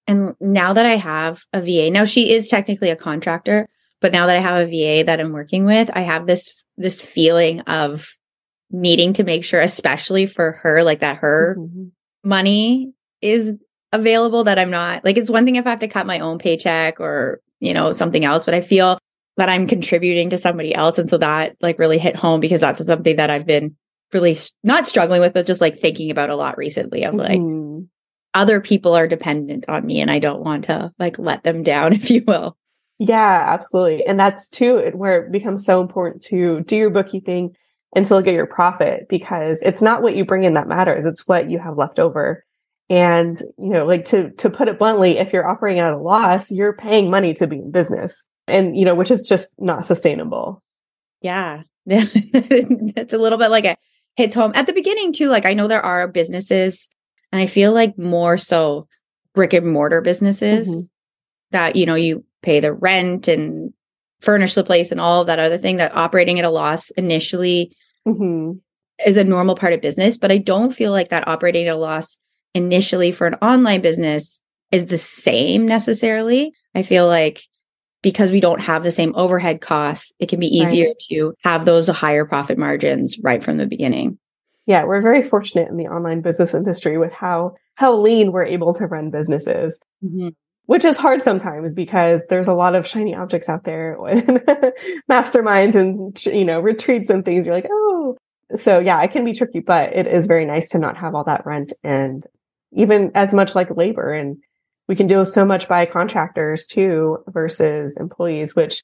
And 0.07 0.35
now 0.40 0.75
that 0.75 0.85
I 0.85 0.97
have 0.97 1.43
a 1.55 1.62
VA, 1.62 1.90
now 1.90 2.05
she 2.05 2.35
is 2.35 2.49
technically 2.49 2.90
a 2.90 2.97
contractor, 2.97 3.67
but 4.03 4.12
now 4.12 4.27
that 4.27 4.37
I 4.37 4.40
have 4.40 4.69
a 4.69 4.71
VA 4.71 5.05
that 5.05 5.21
I'm 5.21 5.33
working 5.33 5.64
with, 5.64 5.90
I 5.95 6.03
have 6.03 6.27
this, 6.27 6.62
this 6.77 7.01
feeling 7.01 7.62
of 7.62 8.19
needing 8.70 9.12
to 9.14 9.24
make 9.24 9.44
sure, 9.44 9.61
especially 9.61 10.27
for 10.27 10.53
her, 10.53 10.83
like 10.83 11.00
that 11.00 11.18
her 11.18 11.57
mm-hmm. 11.59 11.87
money 12.22 12.92
is 13.20 13.53
available 13.92 14.44
that 14.44 14.59
I'm 14.59 14.70
not 14.70 15.05
like, 15.05 15.16
it's 15.16 15.31
one 15.31 15.44
thing 15.44 15.57
if 15.57 15.66
I 15.66 15.70
have 15.70 15.79
to 15.81 15.88
cut 15.88 16.07
my 16.07 16.20
own 16.20 16.38
paycheck 16.38 17.00
or, 17.00 17.40
you 17.61 17.72
know, 17.72 17.92
something 17.92 18.24
else, 18.24 18.44
but 18.44 18.55
I 18.55 18.61
feel 18.61 18.98
that 19.37 19.48
I'm 19.48 19.66
contributing 19.66 20.31
to 20.31 20.38
somebody 20.38 20.74
else. 20.74 20.98
And 20.98 21.09
so 21.09 21.18
that 21.18 21.57
like 21.61 21.79
really 21.79 21.98
hit 21.98 22.16
home 22.16 22.40
because 22.40 22.61
that's 22.61 22.85
something 22.85 23.16
that 23.16 23.31
I've 23.31 23.46
been 23.46 23.77
really 24.12 24.37
not 24.62 24.87
struggling 24.87 25.20
with, 25.20 25.35
but 25.35 25.46
just 25.46 25.61
like 25.61 25.79
thinking 25.79 26.11
about 26.11 26.31
a 26.31 26.37
lot 26.37 26.57
recently 26.57 27.05
of 27.05 27.14
like 27.14 27.40
mm-hmm. 27.40 27.85
other 28.33 28.61
people 28.61 28.94
are 28.94 29.09
dependent 29.09 29.64
on 29.68 29.85
me 29.85 30.00
and 30.00 30.11
I 30.11 30.18
don't 30.18 30.42
want 30.42 30.64
to 30.64 30.92
like 30.98 31.18
let 31.18 31.42
them 31.42 31.62
down, 31.62 31.92
if 31.94 32.11
you 32.11 32.22
will. 32.27 32.57
Yeah, 32.98 33.44
absolutely. 33.48 34.07
And 34.07 34.18
that's 34.18 34.48
too 34.48 34.90
where 34.94 35.24
it 35.24 35.33
becomes 35.33 35.64
so 35.64 35.81
important 35.81 36.22
to 36.24 36.61
do 36.61 36.77
your 36.77 36.90
bookkeeping 36.90 37.57
and 37.94 38.04
still 38.04 38.20
get 38.20 38.35
your 38.35 38.46
profit 38.46 39.07
because 39.09 39.62
it's 39.62 39.80
not 39.80 40.02
what 40.02 40.16
you 40.16 40.24
bring 40.24 40.44
in 40.44 40.54
that 40.54 40.68
matters. 40.68 41.04
It's 41.04 41.26
what 41.26 41.50
you 41.50 41.59
have 41.59 41.78
left 41.78 41.98
over. 41.98 42.44
And, 42.90 43.38
you 43.57 43.70
know, 43.70 43.87
like 43.87 44.04
to, 44.07 44.30
to 44.33 44.50
put 44.50 44.68
it 44.68 44.78
bluntly, 44.78 45.18
if 45.18 45.33
you're 45.33 45.48
operating 45.48 45.80
at 45.80 45.92
a 45.92 45.98
loss, 45.98 46.50
you're 46.50 46.74
paying 46.74 47.09
money 47.09 47.33
to 47.35 47.46
be 47.46 47.57
in 47.57 47.70
business 47.70 48.26
and, 48.46 48.76
you 48.76 48.85
know, 48.85 48.94
which 48.94 49.11
is 49.11 49.26
just 49.26 49.54
not 49.59 49.85
sustainable. 49.85 50.62
Yeah. 51.22 51.62
it's 51.87 53.12
a 53.12 53.18
little 53.18 53.38
bit 53.38 53.50
like 53.50 53.64
a 53.64 53.76
hits 54.16 54.35
home 54.35 54.52
at 54.54 54.66
the 54.66 54.72
beginning 54.72 55.12
too. 55.12 55.28
Like 55.28 55.46
I 55.46 55.54
know 55.54 55.68
there 55.68 55.85
are 55.85 56.09
businesses 56.09 56.88
and 57.33 57.40
I 57.40 57.46
feel 57.46 57.72
like 57.72 57.98
more 57.98 58.37
so 58.38 58.87
brick 59.35 59.52
and 59.52 59.72
mortar 59.72 60.00
businesses 60.00 60.68
mm-hmm. 60.68 60.80
that, 61.52 61.76
you 61.76 61.87
know, 61.87 61.94
you 61.94 62.24
pay 62.42 62.61
the 62.61 62.72
rent 62.72 63.28
and 63.28 63.72
furnish 64.20 64.54
the 64.54 64.64
place 64.64 64.90
and 64.90 65.00
all 65.00 65.20
of 65.20 65.26
that 65.26 65.38
other 65.38 65.59
thing 65.59 65.76
that 65.76 65.94
operating 65.96 66.38
at 66.38 66.44
a 66.44 66.50
loss 66.50 66.90
initially 66.90 67.74
mm-hmm. 68.07 68.53
is 69.07 69.17
a 69.17 69.25
normal 69.25 69.55
part 69.55 69.73
of 69.73 69.81
business. 69.81 70.17
But 70.17 70.33
I 70.33 70.38
don't 70.38 70.73
feel 70.73 70.93
like 70.93 71.11
that 71.11 71.29
operating 71.29 71.67
at 71.67 71.75
a 71.75 71.79
loss 71.79 72.19
initially 72.55 73.12
for 73.12 73.27
an 73.27 73.35
online 73.43 73.81
business 73.81 74.43
is 74.71 74.87
the 74.87 74.99
same 74.99 75.67
necessarily. 75.67 76.53
I 76.75 76.83
feel 76.83 77.07
like 77.07 77.43
because 78.03 78.31
we 78.31 78.40
don't 78.40 78.61
have 78.61 78.83
the 78.83 78.90
same 78.90 79.14
overhead 79.17 79.61
costs, 79.61 80.12
it 80.19 80.29
can 80.29 80.38
be 80.38 80.47
easier 80.47 80.88
right. 80.88 80.99
to 81.11 81.35
have 81.43 81.64
those 81.64 81.88
higher 81.88 82.27
profit 82.27 82.59
margins 82.59 83.19
right 83.23 83.43
from 83.43 83.57
the 83.57 83.67
beginning. 83.67 84.19
Yeah, 84.67 84.85
we're 84.85 85.01
very 85.01 85.23
fortunate 85.23 85.69
in 85.69 85.77
the 85.77 85.87
online 85.87 86.21
business 86.21 86.55
industry 86.55 86.99
with 86.99 87.12
how 87.12 87.55
how 87.77 87.97
lean 87.97 88.31
we're 88.31 88.45
able 88.45 88.73
to 88.75 88.87
run 88.87 89.11
businesses. 89.11 89.81
Mm-hmm. 90.05 90.29
Which 90.66 90.85
is 90.85 90.96
hard 90.96 91.20
sometimes 91.20 91.74
because 91.74 92.22
there's 92.31 92.48
a 92.48 92.55
lot 92.55 92.74
of 92.74 92.87
shiny 92.87 93.14
objects 93.14 93.50
out 93.50 93.64
there, 93.64 93.96
with 93.98 94.24
masterminds 95.11 95.74
and 95.74 96.24
you 96.24 96.44
know 96.44 96.61
retreats 96.61 97.11
and 97.11 97.24
things. 97.24 97.44
You're 97.44 97.55
like, 97.55 97.68
oh, 97.70 98.16
so 98.55 98.79
yeah, 98.79 99.03
it 99.03 99.12
can 99.12 99.24
be 99.24 99.35
tricky, 99.35 99.61
but 99.61 99.94
it 99.94 100.07
is 100.07 100.27
very 100.27 100.46
nice 100.46 100.70
to 100.70 100.79
not 100.79 100.96
have 100.96 101.14
all 101.14 101.24
that 101.24 101.44
rent 101.44 101.74
and 101.83 102.27
even 102.72 103.12
as 103.14 103.33
much 103.33 103.55
like 103.55 103.77
labor 103.77 104.12
and 104.12 104.38
we 104.88 104.96
can 104.96 105.07
do 105.07 105.24
so 105.24 105.44
much 105.44 105.68
by 105.68 105.87
contractors 105.87 106.66
too 106.66 107.18
versus 107.29 107.96
employees, 107.96 108.55
which 108.55 108.83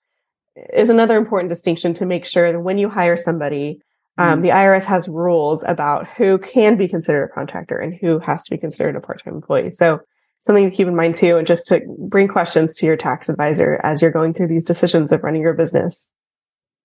is 0.72 0.88
another 0.88 1.16
important 1.16 1.50
distinction 1.50 1.94
to 1.94 2.06
make 2.06 2.24
sure 2.24 2.52
that 2.52 2.60
when 2.60 2.78
you 2.78 2.88
hire 2.88 3.16
somebody, 3.16 3.80
um, 4.16 4.34
mm-hmm. 4.34 4.42
the 4.42 4.48
IRS 4.48 4.84
has 4.86 5.08
rules 5.08 5.62
about 5.64 6.06
who 6.08 6.38
can 6.38 6.76
be 6.76 6.88
considered 6.88 7.24
a 7.24 7.34
contractor 7.34 7.78
and 7.78 7.94
who 7.94 8.18
has 8.18 8.44
to 8.44 8.50
be 8.50 8.58
considered 8.58 8.96
a 8.96 9.00
part-time 9.00 9.34
employee. 9.34 9.70
So 9.72 10.00
something 10.40 10.70
to 10.70 10.76
keep 10.76 10.88
in 10.88 10.96
mind 10.96 11.14
too, 11.14 11.36
and 11.36 11.46
just 11.46 11.68
to 11.68 11.80
bring 11.98 12.28
questions 12.28 12.76
to 12.76 12.86
your 12.86 12.96
tax 12.96 13.28
advisor 13.28 13.80
as 13.84 14.02
you're 14.02 14.10
going 14.10 14.34
through 14.34 14.48
these 14.48 14.64
decisions 14.64 15.12
of 15.12 15.22
running 15.22 15.42
your 15.42 15.54
business. 15.54 16.08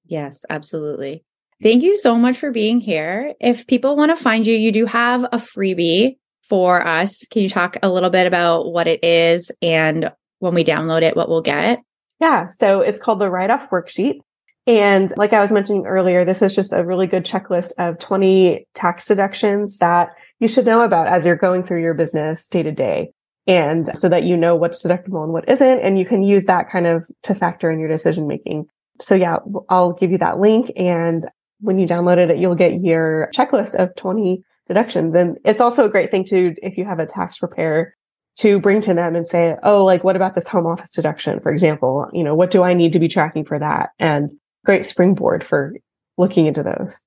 Yes, 0.05 0.45
absolutely. 0.49 1.23
Thank 1.63 1.83
you 1.83 1.97
so 1.97 2.15
much 2.15 2.37
for 2.37 2.51
being 2.51 2.79
here. 2.79 3.33
If 3.39 3.65
people 3.65 3.95
want 3.95 4.15
to 4.15 4.21
find 4.21 4.45
you, 4.45 4.55
you 4.55 4.71
do 4.71 4.85
have 4.85 5.23
a 5.23 5.37
freebie 5.37 6.17
for 6.49 6.85
us. 6.85 7.25
Can 7.31 7.43
you 7.43 7.49
talk 7.49 7.77
a 7.81 7.91
little 7.91 8.09
bit 8.09 8.27
about 8.27 8.71
what 8.71 8.87
it 8.87 9.03
is 9.03 9.51
and 9.61 10.11
when 10.39 10.53
we 10.53 10.65
download 10.65 11.01
it, 11.01 11.15
what 11.15 11.29
we'll 11.29 11.41
get? 11.41 11.79
Yeah. 12.19 12.47
So 12.47 12.81
it's 12.81 12.99
called 12.99 13.19
the 13.19 13.29
write 13.29 13.49
off 13.49 13.69
worksheet. 13.69 14.19
And 14.67 15.13
like 15.15 15.31
I 15.31 15.41
was 15.41 15.51
mentioning 15.51 15.85
earlier, 15.85 16.25
this 16.25 16.41
is 16.41 16.55
just 16.55 16.73
a 16.73 16.83
really 16.83 17.07
good 17.07 17.23
checklist 17.23 17.71
of 17.77 17.99
20 17.99 18.65
tax 18.73 19.05
deductions 19.05 19.77
that 19.77 20.09
you 20.39 20.47
should 20.47 20.65
know 20.65 20.81
about 20.81 21.07
as 21.07 21.25
you're 21.25 21.35
going 21.35 21.63
through 21.63 21.81
your 21.81 21.93
business 21.93 22.47
day 22.47 22.63
to 22.63 22.71
day. 22.71 23.11
And 23.47 23.88
so 23.97 24.10
that 24.10 24.23
you 24.23 24.36
know 24.38 24.55
what's 24.55 24.84
deductible 24.84 25.23
and 25.23 25.31
what 25.31 25.47
isn't. 25.47 25.79
And 25.79 25.99
you 25.99 26.05
can 26.05 26.23
use 26.23 26.45
that 26.45 26.69
kind 26.69 26.88
of 26.88 27.05
to 27.23 27.36
factor 27.36 27.69
in 27.69 27.79
your 27.79 27.89
decision 27.89 28.27
making. 28.27 28.65
So 29.01 29.13
yeah, 29.13 29.38
I'll 29.69 29.93
give 29.93 30.12
you 30.12 30.17
that 30.19 30.39
link. 30.39 30.71
And 30.75 31.21
when 31.60 31.79
you 31.79 31.88
download 31.88 32.17
it, 32.17 32.38
you'll 32.38 32.55
get 32.55 32.81
your 32.81 33.29
checklist 33.36 33.75
of 33.75 33.95
20 33.95 34.43
deductions. 34.67 35.15
And 35.15 35.38
it's 35.45 35.62
also 35.62 35.86
a 35.86 35.89
great 35.89 36.12
thing 36.12 36.23
to, 36.25 36.55
if 36.63 36.77
you 36.77 36.86
have 36.86 36.99
a 36.99 37.05
tax 37.05 37.38
preparer 37.38 37.93
to 38.39 38.60
bring 38.60 38.81
to 38.81 38.93
them 38.93 39.15
and 39.15 39.27
say, 39.27 39.55
Oh, 39.63 39.86
like, 39.86 40.03
what 40.03 40.15
about 40.15 40.36
this 40.36 40.47
home 40.47 40.65
office 40.65 40.89
deduction? 40.89 41.39
For 41.39 41.51
example, 41.51 42.10
you 42.13 42.23
know, 42.23 42.36
what 42.36 42.51
do 42.51 42.63
I 42.63 42.73
need 42.73 42.93
to 42.93 42.99
be 42.99 43.08
tracking 43.08 43.45
for 43.45 43.60
that? 43.60 43.91
And 43.99 44.31
great 44.65 44.84
springboard 44.84 45.43
for 45.43 45.73
looking 46.17 46.47
into 46.47 46.63
those. 46.63 46.99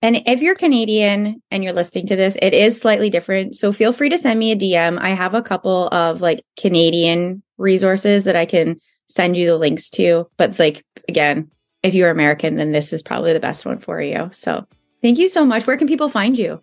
And 0.00 0.22
if 0.26 0.42
you're 0.42 0.54
Canadian 0.54 1.42
and 1.50 1.64
you're 1.64 1.72
listening 1.72 2.06
to 2.06 2.16
this, 2.16 2.36
it 2.40 2.54
is 2.54 2.78
slightly 2.78 3.10
different. 3.10 3.56
So 3.56 3.72
feel 3.72 3.92
free 3.92 4.08
to 4.10 4.18
send 4.18 4.38
me 4.38 4.52
a 4.52 4.56
DM. 4.56 4.98
I 4.98 5.10
have 5.10 5.34
a 5.34 5.42
couple 5.42 5.88
of 5.88 6.20
like 6.20 6.44
Canadian 6.56 7.42
resources 7.56 8.24
that 8.24 8.36
I 8.36 8.46
can 8.46 8.80
send 9.08 9.36
you 9.36 9.46
the 9.46 9.56
links 9.56 9.90
to. 9.90 10.28
But 10.36 10.58
like, 10.58 10.84
again, 11.08 11.50
if 11.82 11.94
you're 11.94 12.10
American, 12.10 12.56
then 12.56 12.72
this 12.72 12.92
is 12.92 13.02
probably 13.02 13.32
the 13.32 13.40
best 13.40 13.64
one 13.66 13.78
for 13.78 14.00
you. 14.00 14.28
So 14.32 14.66
thank 15.02 15.18
you 15.18 15.28
so 15.28 15.44
much. 15.44 15.66
Where 15.66 15.76
can 15.76 15.88
people 15.88 16.08
find 16.08 16.38
you? 16.38 16.62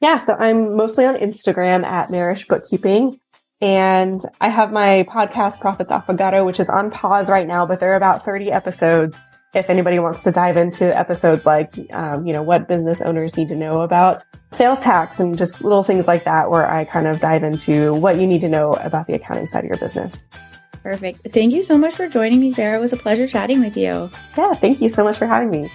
Yeah, 0.00 0.18
so 0.18 0.34
I'm 0.34 0.76
mostly 0.76 1.04
on 1.04 1.16
Instagram 1.16 1.84
at 1.84 2.08
Mareish 2.10 2.46
Bookkeeping. 2.46 3.20
And 3.62 4.22
I 4.40 4.48
have 4.48 4.72
my 4.72 5.06
podcast, 5.10 5.60
Profits 5.60 5.92
Affogato, 5.92 6.46
which 6.46 6.58
is 6.58 6.70
on 6.70 6.90
pause 6.90 7.28
right 7.28 7.46
now, 7.46 7.66
but 7.66 7.78
there 7.78 7.92
are 7.92 7.96
about 7.96 8.24
30 8.24 8.50
episodes. 8.50 9.20
If 9.52 9.68
anybody 9.68 9.98
wants 9.98 10.22
to 10.24 10.30
dive 10.30 10.56
into 10.56 10.96
episodes 10.96 11.44
like, 11.44 11.74
um, 11.92 12.24
you 12.24 12.32
know, 12.32 12.42
what 12.42 12.68
business 12.68 13.00
owners 13.00 13.36
need 13.36 13.48
to 13.48 13.56
know 13.56 13.80
about 13.80 14.22
sales 14.52 14.78
tax 14.78 15.18
and 15.18 15.36
just 15.36 15.60
little 15.60 15.82
things 15.82 16.06
like 16.06 16.24
that, 16.24 16.50
where 16.50 16.70
I 16.70 16.84
kind 16.84 17.08
of 17.08 17.20
dive 17.20 17.42
into 17.42 17.92
what 17.94 18.20
you 18.20 18.26
need 18.26 18.42
to 18.42 18.48
know 18.48 18.74
about 18.74 19.08
the 19.08 19.14
accounting 19.14 19.46
side 19.46 19.64
of 19.64 19.68
your 19.70 19.78
business. 19.78 20.28
Perfect. 20.82 21.32
Thank 21.32 21.52
you 21.52 21.62
so 21.62 21.76
much 21.76 21.94
for 21.94 22.08
joining 22.08 22.40
me, 22.40 22.52
Sara. 22.52 22.76
It 22.76 22.80
was 22.80 22.92
a 22.92 22.96
pleasure 22.96 23.26
chatting 23.26 23.60
with 23.60 23.76
you. 23.76 24.10
Yeah, 24.38 24.52
thank 24.54 24.80
you 24.80 24.88
so 24.88 25.02
much 25.02 25.18
for 25.18 25.26
having 25.26 25.50
me. 25.50 25.70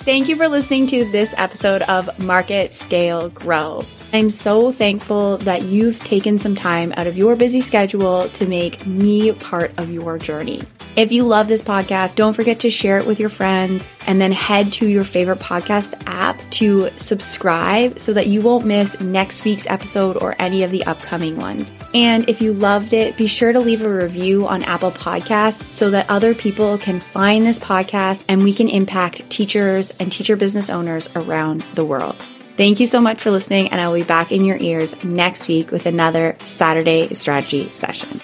Thank 0.00 0.28
you 0.28 0.36
for 0.36 0.48
listening 0.48 0.86
to 0.88 1.04
this 1.10 1.34
episode 1.36 1.82
of 1.82 2.18
Market 2.18 2.74
Scale 2.74 3.28
Grow. 3.28 3.84
I'm 4.12 4.30
so 4.30 4.72
thankful 4.72 5.36
that 5.38 5.62
you've 5.62 6.00
taken 6.00 6.38
some 6.38 6.56
time 6.56 6.92
out 6.96 7.06
of 7.06 7.16
your 7.16 7.36
busy 7.36 7.60
schedule 7.60 8.28
to 8.30 8.46
make 8.46 8.84
me 8.86 9.30
part 9.32 9.72
of 9.78 9.90
your 9.90 10.18
journey. 10.18 10.62
If 10.96 11.12
you 11.12 11.22
love 11.22 11.46
this 11.46 11.62
podcast, 11.62 12.16
don't 12.16 12.34
forget 12.34 12.60
to 12.60 12.70
share 12.70 12.98
it 12.98 13.06
with 13.06 13.20
your 13.20 13.28
friends 13.28 13.86
and 14.08 14.20
then 14.20 14.32
head 14.32 14.72
to 14.74 14.86
your 14.86 15.04
favorite 15.04 15.38
podcast 15.38 15.94
app 16.06 16.36
to 16.50 16.90
subscribe 16.96 18.00
so 18.00 18.12
that 18.12 18.26
you 18.26 18.40
won't 18.40 18.66
miss 18.66 19.00
next 19.00 19.44
week's 19.44 19.68
episode 19.68 20.20
or 20.20 20.34
any 20.40 20.64
of 20.64 20.72
the 20.72 20.84
upcoming 20.84 21.36
ones. 21.36 21.70
And 21.94 22.28
if 22.28 22.42
you 22.42 22.52
loved 22.52 22.92
it, 22.92 23.16
be 23.16 23.28
sure 23.28 23.52
to 23.52 23.60
leave 23.60 23.82
a 23.82 23.94
review 23.94 24.48
on 24.48 24.64
Apple 24.64 24.90
Podcasts 24.90 25.62
so 25.72 25.90
that 25.90 26.10
other 26.10 26.34
people 26.34 26.76
can 26.76 26.98
find 26.98 27.46
this 27.46 27.60
podcast 27.60 28.24
and 28.28 28.42
we 28.42 28.52
can 28.52 28.68
impact 28.68 29.30
teachers 29.30 29.92
and 30.00 30.10
teacher 30.10 30.34
business 30.34 30.68
owners 30.68 31.08
around 31.14 31.62
the 31.74 31.84
world. 31.84 32.16
Thank 32.56 32.80
you 32.80 32.86
so 32.86 33.00
much 33.00 33.22
for 33.22 33.30
listening, 33.30 33.68
and 33.68 33.80
I'll 33.80 33.94
be 33.94 34.02
back 34.02 34.32
in 34.32 34.44
your 34.44 34.58
ears 34.58 34.94
next 35.02 35.48
week 35.48 35.70
with 35.70 35.86
another 35.86 36.36
Saturday 36.42 37.14
strategy 37.14 37.70
session. 37.70 38.20